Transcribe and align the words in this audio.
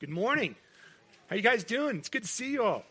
Good 0.00 0.10
morning. 0.10 0.54
How 1.26 1.34
you 1.34 1.42
guys 1.42 1.64
doing? 1.64 1.96
It's 1.96 2.08
good 2.08 2.22
to 2.22 2.28
see 2.28 2.52
you 2.52 2.62
all. 2.62 2.84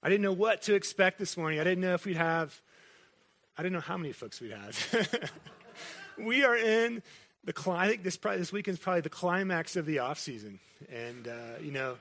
I 0.00 0.08
didn't 0.08 0.22
know 0.22 0.32
what 0.32 0.62
to 0.62 0.76
expect 0.76 1.18
this 1.18 1.36
morning. 1.36 1.58
I 1.58 1.64
didn't 1.64 1.80
know 1.80 1.94
if 1.94 2.06
we'd 2.06 2.16
have, 2.16 2.60
I 3.58 3.64
didn't 3.64 3.72
know 3.72 3.80
how 3.80 3.96
many 3.96 4.12
folks 4.12 4.40
we'd 4.40 4.52
have. 4.52 5.32
we 6.18 6.44
are 6.44 6.56
in 6.56 7.02
the, 7.42 7.52
I 7.68 7.88
think 7.88 8.04
this, 8.04 8.16
probably, 8.16 8.38
this 8.38 8.52
weekend 8.52 8.78
is 8.78 8.78
probably 8.78 9.00
the 9.00 9.08
climax 9.08 9.74
of 9.74 9.86
the 9.86 9.98
off 9.98 10.20
season. 10.20 10.60
And, 10.88 11.26
uh, 11.26 11.58
you 11.60 11.72
know, 11.72 11.96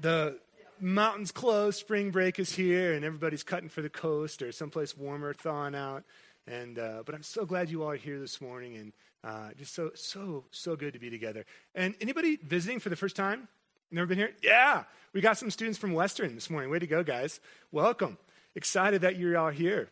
the 0.00 0.38
mountains 0.78 1.32
closed, 1.32 1.80
spring 1.80 2.12
break 2.12 2.38
is 2.38 2.52
here, 2.52 2.92
and 2.92 3.04
everybody's 3.04 3.42
cutting 3.42 3.68
for 3.68 3.82
the 3.82 3.90
coast 3.90 4.42
or 4.42 4.52
someplace 4.52 4.96
warmer, 4.96 5.34
thawing 5.34 5.74
out. 5.74 6.04
And, 6.46 6.78
uh, 6.78 7.02
but 7.04 7.16
I'm 7.16 7.24
so 7.24 7.46
glad 7.46 7.68
you 7.68 7.82
all 7.82 7.90
are 7.90 7.96
here 7.96 8.20
this 8.20 8.40
morning 8.40 8.76
and 8.76 8.92
uh, 9.24 9.50
just 9.56 9.74
so, 9.74 9.90
so, 9.94 10.44
so 10.50 10.76
good 10.76 10.94
to 10.94 10.98
be 10.98 11.10
together. 11.10 11.44
And 11.74 11.94
anybody 12.00 12.36
visiting 12.36 12.80
for 12.80 12.88
the 12.88 12.96
first 12.96 13.16
time? 13.16 13.48
Never 13.90 14.06
been 14.06 14.18
here? 14.18 14.32
Yeah. 14.42 14.84
We 15.12 15.20
got 15.20 15.38
some 15.38 15.50
students 15.50 15.78
from 15.78 15.92
Western 15.92 16.34
this 16.34 16.48
morning. 16.48 16.70
Way 16.70 16.78
to 16.78 16.86
go, 16.86 17.02
guys. 17.02 17.40
Welcome. 17.70 18.18
Excited 18.54 19.02
that 19.02 19.16
you're 19.16 19.36
all 19.36 19.50
here. 19.50 19.90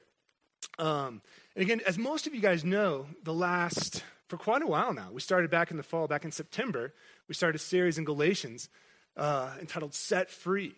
Um, 0.79 1.21
and 1.55 1.63
again, 1.63 1.81
as 1.87 1.99
most 1.99 2.27
of 2.27 2.35
you 2.35 2.41
guys 2.41 2.65
know, 2.65 3.07
the 3.23 3.35
last, 3.35 4.03
for 4.29 4.37
quite 4.37 4.63
a 4.63 4.67
while 4.67 4.95
now, 4.95 5.09
we 5.13 5.21
started 5.21 5.51
back 5.51 5.71
in 5.71 5.77
the 5.77 5.83
fall, 5.83 6.07
back 6.07 6.25
in 6.25 6.33
September, 6.33 6.95
we 7.29 7.35
started 7.35 7.57
a 7.57 7.63
series 7.63 7.99
in 7.99 8.05
Galatians 8.05 8.69
uh, 9.17 9.53
entitled 9.61 9.95
Set 9.95 10.31
Free. 10.31 10.75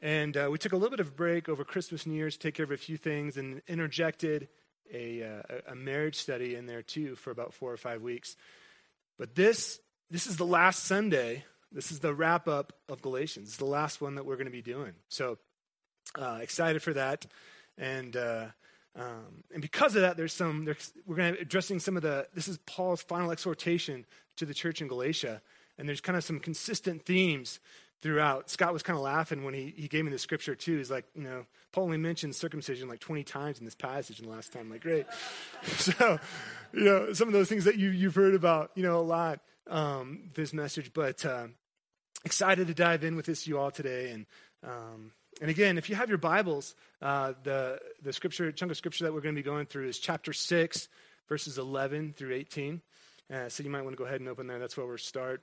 And 0.00 0.36
uh, 0.36 0.48
we 0.50 0.58
took 0.58 0.72
a 0.72 0.76
little 0.76 0.90
bit 0.90 1.00
of 1.00 1.08
a 1.08 1.12
break 1.12 1.48
over 1.48 1.64
Christmas, 1.64 2.04
and 2.04 2.12
New 2.12 2.18
Year's 2.18 2.36
to 2.36 2.40
take 2.40 2.54
care 2.54 2.64
of 2.64 2.70
a 2.70 2.76
few 2.76 2.96
things 2.96 3.36
and 3.36 3.62
interjected 3.66 4.48
a, 4.92 5.22
uh, 5.22 5.72
a 5.72 5.74
marriage 5.74 6.16
study 6.16 6.54
in 6.54 6.66
there 6.66 6.82
too 6.82 7.14
for 7.16 7.30
about 7.30 7.54
four 7.54 7.72
or 7.72 7.76
five 7.76 8.02
weeks. 8.02 8.36
But 9.18 9.34
this, 9.34 9.80
this 10.10 10.26
is 10.26 10.36
the 10.36 10.46
last 10.46 10.84
Sunday. 10.84 11.44
This 11.72 11.92
is 11.92 12.00
the 12.00 12.14
wrap 12.14 12.48
up 12.48 12.72
of 12.88 13.02
Galatians. 13.02 13.48
It's 13.48 13.56
the 13.56 13.64
last 13.64 14.00
one 14.00 14.14
that 14.14 14.24
we're 14.24 14.36
going 14.36 14.46
to 14.46 14.52
be 14.52 14.62
doing. 14.62 14.92
So 15.08 15.38
uh, 16.14 16.38
excited 16.40 16.82
for 16.82 16.94
that. 16.94 17.26
And, 17.76 18.16
uh, 18.16 18.46
um, 18.96 19.44
and 19.52 19.60
because 19.60 19.94
of 19.94 20.02
that, 20.02 20.16
there's 20.16 20.32
some, 20.32 20.64
there's, 20.64 20.92
we're 21.06 21.16
going 21.16 21.32
to 21.32 21.36
be 21.36 21.42
addressing 21.42 21.78
some 21.78 21.96
of 21.96 22.02
the, 22.02 22.26
this 22.34 22.48
is 22.48 22.58
Paul's 22.66 23.02
final 23.02 23.30
exhortation 23.30 24.06
to 24.36 24.46
the 24.46 24.54
church 24.54 24.80
in 24.80 24.88
Galatia. 24.88 25.42
And 25.76 25.88
there's 25.88 26.00
kind 26.00 26.16
of 26.16 26.24
some 26.24 26.40
consistent 26.40 27.04
themes 27.04 27.60
throughout. 28.00 28.48
Scott 28.50 28.72
was 28.72 28.82
kind 28.82 28.96
of 28.96 29.02
laughing 29.02 29.44
when 29.44 29.54
he, 29.54 29.74
he 29.76 29.88
gave 29.88 30.04
me 30.04 30.10
the 30.10 30.18
scripture 30.18 30.54
too. 30.54 30.78
He's 30.78 30.90
like, 30.90 31.04
you 31.14 31.22
know, 31.22 31.46
Paul 31.72 31.84
only 31.84 31.96
mentioned 31.96 32.34
circumcision 32.34 32.88
like 32.88 33.00
20 33.00 33.24
times 33.24 33.58
in 33.58 33.64
this 33.64 33.74
passage 33.74 34.20
in 34.20 34.26
the 34.26 34.30
last 34.30 34.52
time. 34.52 34.62
I'm 34.62 34.70
like, 34.70 34.82
great. 34.82 35.06
so, 35.64 36.18
you 36.72 36.84
know, 36.84 37.12
some 37.12 37.28
of 37.28 37.34
those 37.34 37.48
things 37.48 37.64
that 37.64 37.76
you, 37.76 37.90
you've 37.90 38.14
heard 38.14 38.34
about, 38.34 38.70
you 38.74 38.82
know, 38.82 38.98
a 38.98 39.02
lot, 39.02 39.40
um, 39.68 40.30
this 40.34 40.52
message, 40.52 40.92
but 40.92 41.24
uh, 41.24 41.48
excited 42.24 42.68
to 42.68 42.74
dive 42.74 43.04
in 43.04 43.16
with 43.16 43.26
this 43.26 43.46
you 43.46 43.58
all 43.58 43.70
today. 43.70 44.10
And, 44.10 44.26
um, 44.64 45.12
and 45.40 45.50
again, 45.50 45.76
if 45.76 45.90
you 45.90 45.96
have 45.96 46.08
your 46.08 46.18
Bibles, 46.18 46.74
uh, 47.02 47.34
the, 47.42 47.80
the 48.02 48.12
scripture, 48.12 48.50
chunk 48.52 48.70
of 48.70 48.76
scripture 48.76 49.04
that 49.04 49.12
we're 49.12 49.20
going 49.20 49.34
to 49.34 49.42
be 49.42 49.44
going 49.44 49.66
through 49.66 49.88
is 49.88 49.98
chapter 49.98 50.32
6, 50.32 50.88
verses 51.28 51.58
11 51.58 52.14
through 52.16 52.34
18. 52.34 52.80
Uh, 53.30 53.48
so 53.48 53.62
you 53.62 53.70
might 53.70 53.82
want 53.82 53.94
to 53.94 53.98
go 53.98 54.06
ahead 54.06 54.20
and 54.20 54.28
open 54.28 54.46
there. 54.46 54.58
That's 54.58 54.76
where 54.76 54.86
we'll 54.86 54.98
start. 54.98 55.42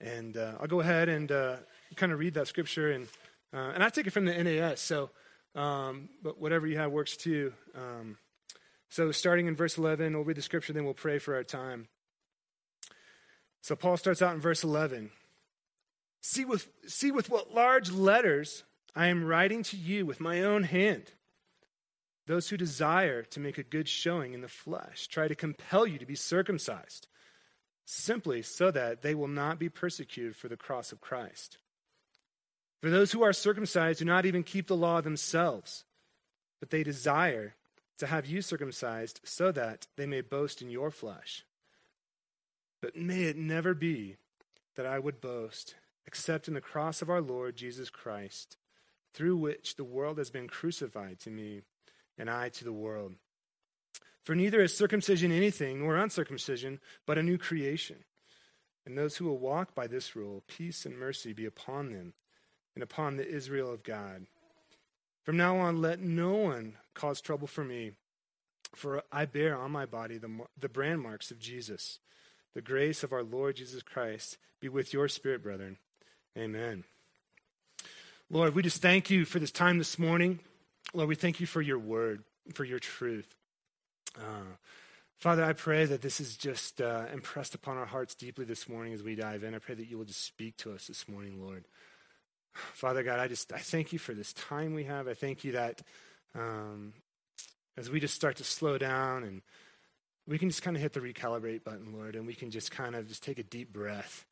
And 0.00 0.36
uh, 0.36 0.52
I'll 0.60 0.66
go 0.66 0.80
ahead 0.80 1.08
and 1.08 1.30
uh, 1.30 1.56
kind 1.96 2.12
of 2.12 2.18
read 2.18 2.34
that 2.34 2.48
scripture. 2.48 2.90
And, 2.90 3.06
uh, 3.52 3.72
and 3.74 3.84
I 3.84 3.90
take 3.90 4.06
it 4.06 4.10
from 4.10 4.24
the 4.24 4.42
NAS, 4.42 4.80
so, 4.80 5.10
um, 5.54 6.08
but 6.22 6.40
whatever 6.40 6.66
you 6.66 6.78
have 6.78 6.90
works 6.90 7.16
too. 7.16 7.52
Um, 7.74 8.16
so 8.88 9.12
starting 9.12 9.46
in 9.46 9.56
verse 9.56 9.78
11, 9.78 10.14
we'll 10.14 10.24
read 10.24 10.36
the 10.36 10.42
scripture, 10.42 10.72
then 10.72 10.84
we'll 10.84 10.94
pray 10.94 11.18
for 11.18 11.34
our 11.34 11.44
time. 11.44 11.88
So 13.62 13.76
Paul 13.76 13.96
starts 13.96 14.22
out 14.22 14.34
in 14.34 14.40
verse 14.40 14.64
11. 14.64 15.10
See 16.22 16.44
with, 16.44 16.68
see 16.86 17.10
with 17.10 17.30
what 17.30 17.54
large 17.54 17.90
letters 17.90 18.64
I 18.94 19.06
am 19.06 19.24
writing 19.24 19.62
to 19.64 19.76
you 19.76 20.06
with 20.06 20.20
my 20.20 20.42
own 20.42 20.64
hand. 20.64 21.12
Those 22.26 22.48
who 22.48 22.56
desire 22.56 23.22
to 23.22 23.40
make 23.40 23.58
a 23.58 23.62
good 23.62 23.88
showing 23.88 24.34
in 24.34 24.40
the 24.40 24.48
flesh 24.48 25.08
try 25.08 25.28
to 25.28 25.34
compel 25.34 25.86
you 25.86 25.98
to 25.98 26.06
be 26.06 26.14
circumcised 26.14 27.06
simply 27.84 28.42
so 28.42 28.70
that 28.70 29.02
they 29.02 29.14
will 29.14 29.28
not 29.28 29.58
be 29.58 29.68
persecuted 29.68 30.36
for 30.36 30.48
the 30.48 30.56
cross 30.56 30.92
of 30.92 31.00
Christ. 31.00 31.58
For 32.80 32.90
those 32.90 33.12
who 33.12 33.22
are 33.22 33.32
circumcised 33.32 33.98
do 33.98 34.04
not 34.04 34.26
even 34.26 34.42
keep 34.42 34.66
the 34.66 34.76
law 34.76 35.00
themselves, 35.00 35.84
but 36.60 36.70
they 36.70 36.82
desire 36.82 37.54
to 37.98 38.06
have 38.06 38.26
you 38.26 38.40
circumcised 38.40 39.20
so 39.24 39.52
that 39.52 39.86
they 39.96 40.06
may 40.06 40.22
boast 40.22 40.62
in 40.62 40.70
your 40.70 40.90
flesh. 40.90 41.44
But 42.80 42.96
may 42.96 43.24
it 43.24 43.36
never 43.36 43.74
be 43.74 44.16
that 44.76 44.86
I 44.86 44.98
would 44.98 45.20
boast 45.20 45.74
except 46.06 46.48
in 46.48 46.54
the 46.54 46.60
cross 46.60 47.02
of 47.02 47.10
our 47.10 47.20
Lord 47.20 47.56
Jesus 47.56 47.90
Christ, 47.90 48.56
through 49.12 49.36
which 49.36 49.76
the 49.76 49.84
world 49.84 50.18
has 50.18 50.30
been 50.30 50.48
crucified 50.48 51.20
to 51.20 51.30
me 51.30 51.60
and 52.16 52.30
I 52.30 52.48
to 52.48 52.64
the 52.64 52.72
world. 52.72 53.14
For 54.24 54.34
neither 54.34 54.62
is 54.62 54.76
circumcision 54.76 55.32
anything, 55.32 55.80
nor 55.80 55.96
uncircumcision, 55.96 56.80
but 57.06 57.18
a 57.18 57.22
new 57.22 57.38
creation. 57.38 58.04
And 58.86 58.96
those 58.96 59.16
who 59.16 59.24
will 59.26 59.38
walk 59.38 59.74
by 59.74 59.86
this 59.86 60.14
rule, 60.16 60.42
peace 60.46 60.84
and 60.84 60.98
mercy 60.98 61.32
be 61.32 61.46
upon 61.46 61.92
them 61.92 62.14
and 62.74 62.82
upon 62.82 63.16
the 63.16 63.28
Israel 63.28 63.72
of 63.72 63.82
God. 63.82 64.26
From 65.24 65.36
now 65.36 65.58
on, 65.58 65.80
let 65.80 66.00
no 66.00 66.34
one 66.34 66.76
cause 66.94 67.20
trouble 67.20 67.46
for 67.46 67.64
me, 67.64 67.92
for 68.74 69.02
I 69.12 69.26
bear 69.26 69.56
on 69.56 69.70
my 69.70 69.86
body 69.86 70.18
the, 70.18 70.30
the 70.58 70.68
brand 70.68 71.02
marks 71.02 71.30
of 71.30 71.38
Jesus. 71.38 71.98
The 72.54 72.62
grace 72.62 73.02
of 73.02 73.12
our 73.12 73.22
Lord 73.22 73.56
Jesus 73.56 73.82
Christ 73.82 74.38
be 74.60 74.68
with 74.68 74.92
your 74.92 75.08
spirit, 75.08 75.42
brethren. 75.42 75.78
Amen. 76.36 76.84
Lord, 78.30 78.54
we 78.54 78.62
just 78.62 78.82
thank 78.82 79.10
you 79.10 79.24
for 79.24 79.38
this 79.38 79.50
time 79.50 79.78
this 79.78 79.98
morning. 79.98 80.40
Lord, 80.94 81.08
we 81.08 81.14
thank 81.14 81.40
you 81.40 81.46
for 81.46 81.60
your 81.60 81.78
word, 81.78 82.22
for 82.54 82.64
your 82.64 82.78
truth. 82.78 83.34
Uh, 84.18 84.56
Father, 85.16 85.44
I 85.44 85.52
pray 85.52 85.84
that 85.84 86.00
this 86.00 86.20
is 86.20 86.36
just 86.36 86.80
uh, 86.80 87.04
impressed 87.12 87.54
upon 87.54 87.76
our 87.76 87.86
hearts 87.86 88.14
deeply 88.14 88.44
this 88.44 88.68
morning 88.68 88.94
as 88.94 89.02
we 89.02 89.14
dive 89.14 89.44
in. 89.44 89.54
I 89.54 89.58
pray 89.58 89.74
that 89.74 89.86
you 89.88 89.98
will 89.98 90.06
just 90.06 90.24
speak 90.24 90.56
to 90.58 90.72
us 90.72 90.86
this 90.86 91.06
morning, 91.08 91.40
Lord. 91.40 91.66
Father 92.54 93.02
God, 93.02 93.20
I 93.20 93.28
just 93.28 93.52
I 93.52 93.58
thank 93.58 93.92
you 93.92 93.98
for 93.98 94.14
this 94.14 94.32
time 94.32 94.74
we 94.74 94.84
have. 94.84 95.08
I 95.08 95.14
thank 95.14 95.44
you 95.44 95.52
that 95.52 95.82
um, 96.34 96.94
as 97.76 97.90
we 97.90 98.00
just 98.00 98.14
start 98.14 98.36
to 98.36 98.44
slow 98.44 98.78
down 98.78 99.24
and 99.24 99.42
we 100.26 100.38
can 100.38 100.48
just 100.48 100.62
kind 100.62 100.76
of 100.76 100.82
hit 100.82 100.92
the 100.92 101.00
recalibrate 101.00 101.64
button, 101.64 101.92
Lord, 101.92 102.14
and 102.14 102.26
we 102.26 102.34
can 102.34 102.50
just 102.50 102.70
kind 102.70 102.94
of 102.94 103.08
just 103.08 103.22
take 103.22 103.38
a 103.38 103.42
deep 103.42 103.72
breath, 103.72 104.24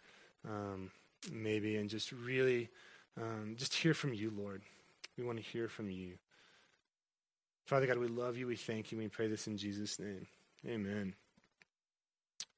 um, 0.49 0.91
maybe, 1.33 1.77
and 1.77 1.91
just 1.91 2.13
really 2.13 2.69
um, 3.21 3.57
just 3.59 3.75
hear 3.75 3.95
from 3.95 4.15
you, 4.15 4.33
Lord. 4.35 4.63
We 5.17 5.25
want 5.25 5.39
to 5.39 5.45
hear 5.45 5.69
from 5.69 5.91
you. 5.91 6.15
Father 7.69 7.87
God, 7.87 7.99
we 7.99 8.07
love 8.09 8.39
you. 8.39 8.47
We 8.47 8.57
thank 8.57 8.91
you. 8.91 8.97
We 8.97 9.09
pray 9.09 9.27
this 9.29 9.47
in 9.47 9.59
Jesus' 9.59 9.99
name. 9.99 10.27
Amen. 10.67 11.13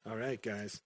All 0.08 0.16
right, 0.16 0.40
guys. 0.40 0.82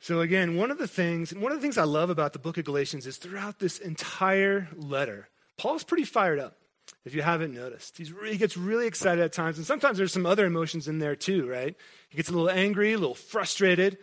So 0.00 0.20
again, 0.20 0.58
one 0.58 0.70
of 0.70 0.76
the 0.76 0.86
things, 0.86 1.34
one 1.34 1.50
of 1.50 1.56
the 1.56 1.62
things 1.62 1.78
I 1.78 1.84
love 1.84 2.10
about 2.10 2.34
the 2.34 2.38
book 2.38 2.58
of 2.58 2.66
Galatians 2.66 3.06
is 3.06 3.16
throughout 3.16 3.58
this 3.58 3.78
entire 3.78 4.68
letter, 4.76 5.30
Paul's 5.56 5.82
pretty 5.82 6.04
fired 6.04 6.38
up. 6.38 6.58
If 7.06 7.14
you 7.14 7.22
haven't 7.22 7.54
noticed, 7.54 7.96
He's, 7.96 8.12
he 8.28 8.36
gets 8.36 8.54
really 8.54 8.86
excited 8.86 9.24
at 9.24 9.32
times, 9.32 9.56
and 9.56 9.66
sometimes 9.66 9.96
there's 9.96 10.12
some 10.12 10.26
other 10.26 10.44
emotions 10.44 10.86
in 10.86 10.98
there 10.98 11.16
too, 11.16 11.48
right? 11.48 11.74
He 12.10 12.18
gets 12.18 12.28
a 12.28 12.32
little 12.32 12.50
angry, 12.50 12.92
a 12.92 12.98
little 12.98 13.14
frustrated. 13.14 13.96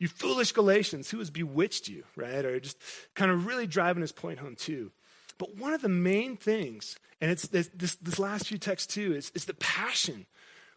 You 0.00 0.08
foolish 0.08 0.50
Galatians, 0.50 1.08
who 1.08 1.20
has 1.20 1.30
bewitched 1.30 1.86
you, 1.86 2.02
right? 2.16 2.44
Or 2.44 2.58
just 2.58 2.82
kind 3.14 3.30
of 3.30 3.46
really 3.46 3.68
driving 3.68 4.00
his 4.00 4.10
point 4.10 4.40
home 4.40 4.56
too. 4.56 4.90
But 5.38 5.56
one 5.56 5.72
of 5.72 5.82
the 5.82 5.88
main 5.88 6.36
things, 6.36 6.96
and 7.20 7.30
it's 7.30 7.48
this, 7.48 7.70
this, 7.74 7.96
this 7.96 8.18
last 8.18 8.48
few 8.48 8.58
texts 8.58 8.92
too, 8.94 9.14
is, 9.14 9.30
is 9.34 9.44
the 9.44 9.54
passion, 9.54 10.26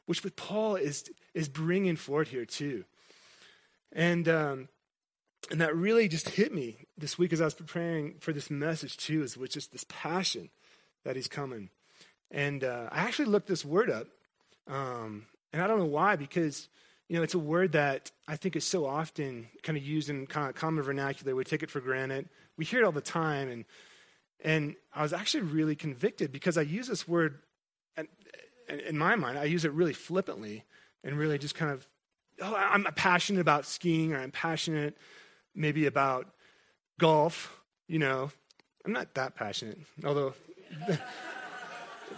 which 0.06 0.24
with 0.24 0.36
Paul 0.36 0.76
is, 0.76 1.10
is 1.34 1.48
bringing 1.50 1.96
forward 1.96 2.30
here 2.30 2.46
too. 2.46 2.86
And, 3.92 4.28
um, 4.28 4.68
and 5.52 5.62
that 5.62 5.76
really 5.76 6.08
just 6.08 6.30
hit 6.30 6.54
me 6.54 6.78
this 6.98 7.18
week 7.18 7.34
as 7.34 7.42
I 7.42 7.46
was 7.46 7.54
preparing 7.54 8.16
for 8.20 8.34
this 8.34 8.50
message 8.50 8.98
too, 8.98 9.24
is 9.24 9.38
which 9.38 9.56
is 9.56 9.68
this 9.68 9.86
passion 9.88 10.50
that 11.04 11.16
he's 11.16 11.28
coming. 11.28 11.70
And 12.32 12.64
uh, 12.64 12.90
I 12.92 13.02
actually 13.02 13.30
looked 13.30 13.48
this 13.48 13.64
word 13.64 13.90
up, 13.90 14.08
um, 14.68 15.26
and 15.54 15.62
I 15.62 15.68
don't 15.68 15.80
know 15.80 15.86
why, 15.86 16.18
because 16.18 16.68
you 17.08 17.16
know 17.16 17.24
it's 17.24 17.34
a 17.34 17.40
word 17.40 17.72
that 17.72 18.12
I 18.28 18.36
think 18.36 18.58
is 18.58 18.66
so 18.66 18.86
often 18.86 19.48
kind 19.64 19.78
of 19.78 19.84
used 19.84 20.10
in 20.10 20.28
kind 20.28 20.50
of 20.50 20.56
common 20.56 20.84
vernacular. 20.84 21.34
We 21.36 21.46
take 21.46 21.64
it 21.64 21.72
for 21.72 21.80
granted. 21.80 22.28
We 22.58 22.66
hear 22.66 22.82
it 22.82 22.84
all 22.86 22.92
the 22.92 23.00
time, 23.00 23.50
and 23.50 23.64
and 24.44 24.76
I 24.94 25.02
was 25.02 25.14
actually 25.14 25.44
really 25.44 25.76
convicted 25.76 26.32
because 26.32 26.58
I 26.58 26.62
use 26.62 26.88
this 26.88 27.08
word, 27.08 27.40
and 27.96 28.08
in 28.70 28.98
my 28.98 29.16
mind, 29.16 29.38
I 29.38 29.46
use 29.46 29.66
it 29.66 29.72
really 29.72 29.94
flippantly 29.94 30.64
and 31.04 31.18
really 31.18 31.38
just 31.38 31.56
kind 31.56 31.72
of, 31.72 31.88
oh, 32.42 32.56
I'm 32.56 32.84
passionate 32.96 33.42
about 33.42 33.66
skiing 33.66 34.14
or 34.14 34.20
I'm 34.20 34.32
passionate 34.32 34.98
maybe 35.56 35.86
about 35.86 36.28
golf, 37.00 37.60
you 37.88 38.00
know. 38.00 38.32
I'm 38.86 38.94
not 38.94 39.16
that 39.16 39.36
passionate, 39.36 39.80
although. 40.06 40.34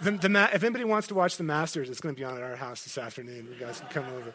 The, 0.01 0.11
the, 0.11 0.49
if 0.53 0.63
anybody 0.63 0.85
wants 0.85 1.07
to 1.07 1.15
watch 1.15 1.35
the 1.35 1.43
Masters, 1.43 1.89
it's 1.89 1.99
going 1.99 2.15
to 2.15 2.19
be 2.19 2.23
on 2.23 2.37
at 2.37 2.43
our 2.43 2.55
house 2.55 2.83
this 2.83 2.97
afternoon. 2.97 3.49
You 3.51 3.59
guys 3.59 3.79
can 3.79 3.89
come 3.89 4.05
over. 4.15 4.33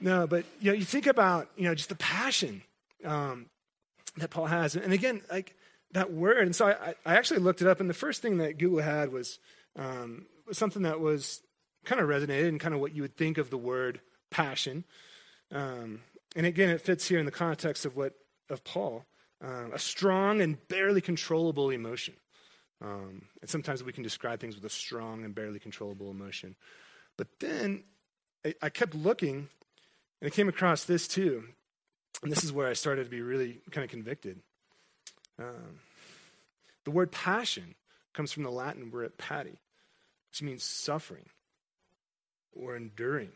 No, 0.00 0.26
but 0.26 0.44
you 0.58 0.72
know, 0.72 0.76
you 0.76 0.84
think 0.84 1.06
about 1.06 1.48
you 1.56 1.64
know 1.64 1.74
just 1.74 1.90
the 1.90 1.94
passion 1.96 2.62
um, 3.04 3.46
that 4.16 4.30
Paul 4.30 4.46
has. 4.46 4.74
And 4.74 4.92
again, 4.92 5.20
like 5.30 5.54
that 5.92 6.12
word. 6.12 6.46
And 6.46 6.54
so 6.54 6.68
I, 6.68 6.94
I 7.04 7.16
actually 7.16 7.40
looked 7.40 7.62
it 7.62 7.68
up, 7.68 7.80
and 7.80 7.90
the 7.90 7.94
first 7.94 8.22
thing 8.22 8.38
that 8.38 8.58
Google 8.58 8.80
had 8.80 9.12
was, 9.12 9.38
um, 9.76 10.26
something 10.52 10.82
that 10.82 11.00
was 11.00 11.42
kind 11.84 12.00
of 12.00 12.08
resonated 12.08 12.48
and 12.48 12.60
kind 12.60 12.74
of 12.74 12.80
what 12.80 12.94
you 12.94 13.02
would 13.02 13.16
think 13.16 13.38
of 13.38 13.50
the 13.50 13.58
word 13.58 14.00
passion. 14.30 14.84
Um, 15.52 16.00
and 16.36 16.46
again, 16.46 16.70
it 16.70 16.80
fits 16.80 17.08
here 17.08 17.18
in 17.18 17.26
the 17.26 17.32
context 17.32 17.84
of 17.84 17.96
what 17.96 18.14
of 18.48 18.64
Paul, 18.64 19.04
uh, 19.44 19.70
a 19.72 19.78
strong 19.78 20.40
and 20.40 20.56
barely 20.68 21.00
controllable 21.00 21.70
emotion. 21.70 22.14
Um, 22.82 23.26
and 23.40 23.50
sometimes 23.50 23.82
we 23.84 23.92
can 23.92 24.02
describe 24.02 24.40
things 24.40 24.54
with 24.54 24.64
a 24.64 24.70
strong 24.70 25.24
and 25.24 25.34
barely 25.34 25.58
controllable 25.58 26.10
emotion. 26.10 26.56
But 27.16 27.28
then 27.38 27.84
I, 28.44 28.54
I 28.62 28.68
kept 28.70 28.94
looking, 28.94 29.48
and 30.20 30.26
I 30.26 30.30
came 30.30 30.48
across 30.48 30.84
this 30.84 31.06
too. 31.06 31.44
And 32.22 32.30
this 32.30 32.44
is 32.44 32.52
where 32.52 32.68
I 32.68 32.74
started 32.74 33.04
to 33.04 33.10
be 33.10 33.22
really 33.22 33.60
kind 33.70 33.84
of 33.84 33.90
convicted. 33.90 34.40
Um, 35.40 35.80
the 36.84 36.90
word 36.90 37.10
passion 37.10 37.74
comes 38.12 38.32
from 38.32 38.42
the 38.42 38.50
Latin 38.50 38.90
word 38.90 39.16
pati, 39.16 39.58
which 40.30 40.42
means 40.42 40.62
suffering 40.62 41.26
or 42.52 42.76
enduring. 42.76 43.32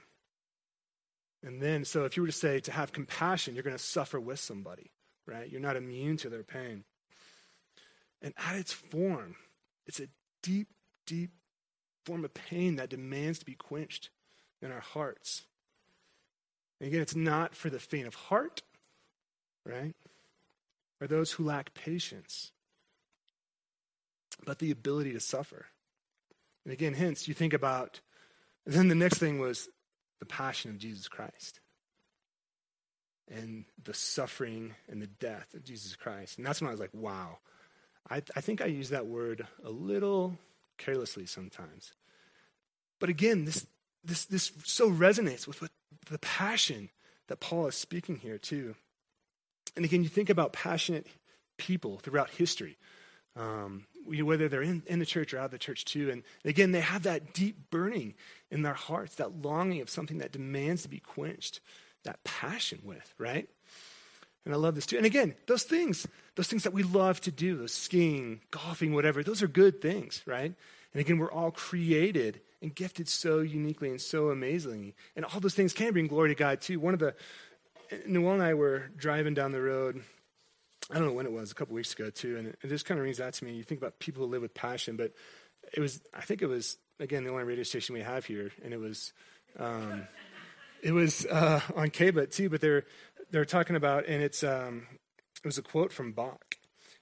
And 1.43 1.61
then, 1.61 1.85
so 1.85 2.05
if 2.05 2.17
you 2.17 2.23
were 2.23 2.29
to 2.29 2.33
say 2.33 2.61
to 2.61 2.73
have 2.73 2.93
compassion, 2.93 3.55
you're 3.55 3.63
going 3.63 3.77
to 3.77 3.83
suffer 3.83 4.19
with 4.19 4.39
somebody, 4.39 4.91
right? 5.27 5.51
You're 5.51 5.61
not 5.61 5.77
immune 5.77 6.17
to 6.19 6.31
their 6.31 6.43
pain. 6.43 6.85
And 8.23 8.33
at 8.39 8.57
its 8.57 8.73
form, 8.73 9.37
it's 9.87 10.01
a 10.01 10.09
deep, 10.43 10.69
deep 11.07 11.31
form 12.07 12.25
of 12.25 12.33
pain 12.33 12.77
that 12.77 12.89
demands 12.89 13.39
to 13.41 13.45
be 13.45 13.55
quenched 13.55 14.11
in 14.63 14.73
our 14.73 14.81
hearts. 14.81 15.43
And 16.81 16.89
again, 16.89 17.03
it's 17.03 17.15
not 17.15 17.55
for 17.55 17.69
the 17.69 17.79
faint 17.79 18.07
of 18.07 18.15
heart, 18.15 18.63
right? 19.67 19.95
Or 21.01 21.07
those 21.07 21.33
who 21.33 21.45
lack 21.45 21.75
patience, 21.75 22.53
but 24.45 24.59
the 24.59 24.71
ability 24.71 25.13
to 25.13 25.21
suffer. 25.21 25.67
And 26.65 26.73
again, 26.73 26.95
hence, 26.95 27.29
you 27.29 27.35
think 27.35 27.53
about, 27.53 28.01
then 28.65 28.89
the 28.89 28.95
next 28.95 29.19
thing 29.19 29.39
was 29.39 29.69
the 30.21 30.27
passion 30.27 30.71
of 30.71 30.79
Jesus 30.79 31.09
Christ 31.09 31.61
and 33.31 33.65
the 33.83 33.95
suffering 33.95 34.75
and 34.89 35.03
the 35.03 35.07
death 35.07 35.53
of 35.55 35.65
Jesus 35.65 35.97
Christ. 35.97 36.39
And 36.39 36.47
that's 36.47 36.61
when 36.61 36.69
I 36.69 36.73
was 36.73 36.81
like, 36.81 36.95
wow. 36.95 37.39
I, 38.11 38.23
I 38.37 38.41
think 38.41 38.61
I 38.61 38.67
use 38.67 38.91
that 38.91 39.07
word 39.07 39.47
a 39.65 39.71
little 39.71 40.39
carelessly 40.79 41.27
sometimes. 41.27 41.93
But 43.01 43.09
again, 43.09 43.45
this, 43.45 43.67
this, 44.05 44.27
this 44.27 44.53
so 44.65 44.91
resonates 44.91 45.47
with 45.47 45.61
what, 45.61 45.71
the 46.11 46.19
passion 46.19 46.91
that 47.29 47.41
Paul 47.41 47.67
is 47.67 47.75
speaking 47.75 48.17
here, 48.17 48.39
too. 48.39 48.75
And 49.77 49.85
again, 49.85 50.03
you 50.03 50.09
think 50.09 50.31
about 50.31 50.53
passionate 50.53 51.07
people 51.57 51.99
throughout 51.99 52.31
history, 52.31 52.77
um, 53.37 53.87
whether 54.07 54.49
they're 54.49 54.63
in, 54.63 54.83
in 54.87 54.99
the 54.99 55.07
church 55.07 55.33
or 55.35 55.39
out 55.39 55.47
of 55.47 55.51
the 55.51 55.59
church, 55.59 55.85
too. 55.85 56.11
And 56.11 56.23
again, 56.45 56.73
they 56.73 56.81
have 56.81 57.05
that 57.05 57.33
deep 57.33 57.71
burning 57.71 58.15
in 58.51 58.63
their 58.63 58.75
hearts, 58.75 59.17
that 59.17 59.43
longing 59.43 59.81
of 59.81 59.91
something 59.91 60.19
that 60.19 60.33
demands 60.33 60.83
to 60.83 60.89
be 60.89 61.01
quenched, 61.01 61.61
that 62.05 62.23
passion 62.25 62.81
with, 62.85 63.15
right? 63.19 63.49
And 64.45 64.53
I 64.53 64.59
love 64.59 64.75
this 64.75 64.87
too. 64.87 64.99
And 64.99 65.07
again, 65.07 65.35
those 65.47 65.63
things, 65.63 66.07
those 66.37 66.49
things 66.49 66.65
that 66.65 66.75
we 66.75 66.83
love 66.83 67.21
to 67.23 67.31
do, 67.31 67.57
those 67.57 67.73
skiing, 67.73 68.41
golfing, 68.51 68.93
whatever, 68.93 69.23
those 69.23 69.43
are 69.43 69.49
good 69.49 69.81
things, 69.81 70.23
right? 70.27 70.53
And 70.93 71.01
again, 71.01 71.19
we're 71.19 71.33
all 71.33 71.51
created 71.51 72.41
and 72.61 72.75
gifted 72.75 73.09
so 73.09 73.41
uniquely 73.41 73.91
and 73.91 74.01
so 74.01 74.31
amazingly. 74.31 74.95
And 75.17 75.25
all 75.25 75.41
those 75.41 75.55
things 75.55 75.73
can 75.73 75.93
bring 75.93 76.07
glory 76.07 76.29
to 76.29 76.35
God 76.35 76.61
too. 76.61 76.79
One 76.79 76.95
of 76.95 77.01
the, 77.01 77.15
Noel 78.07 78.35
and 78.35 78.43
I 78.43 78.55
were 78.55 78.91
driving 78.97 79.35
down 79.35 79.53
the 79.53 79.61
road. 79.61 80.03
I 80.91 80.95
don't 80.95 81.07
know 81.07 81.13
when 81.13 81.27
it 81.27 81.33
was, 81.33 81.51
a 81.51 81.55
couple 81.55 81.75
weeks 81.75 81.93
ago 81.95 82.11
too. 82.11 82.37
And 82.37 82.49
it, 82.49 82.69
just 82.69 82.87
kind 82.87 82.99
of 82.99 83.05
rings 83.05 83.21
out 83.21 83.33
to 83.35 83.45
me. 83.45 83.53
You 83.53 83.63
think 83.63 83.81
about 83.81 83.99
people 83.99 84.25
who 84.25 84.31
live 84.31 84.43
with 84.43 84.55
passion, 84.55 84.97
but 84.97 85.13
it 85.73 85.81
was, 85.81 86.01
I 86.13 86.21
think 86.21 86.43
it 86.43 86.47
was, 86.47 86.77
again, 87.01 87.25
the 87.25 87.31
only 87.31 87.45
radio 87.45 87.65
station 87.65 87.95
we 87.95 88.03
have 88.03 88.27
here. 88.27 88.53
And 88.63 88.75
it 88.75 88.81
was, 88.81 89.13
um, 89.59 90.07
it 90.83 90.93
was 90.93 91.25
uh, 91.27 91.61
on 91.75 91.89
KBUT 91.89 92.31
too, 92.33 92.51
but 92.51 92.61
they're, 92.61 92.85
they're 93.31 93.45
talking 93.45 93.77
about, 93.77 94.07
and 94.07 94.23
it's, 94.23 94.45
um, 94.45 94.87
it 95.43 95.47
was 95.47 95.59
a 95.59 95.63
quote 95.63 95.93
from 95.93 96.13
Bach. 96.13 96.57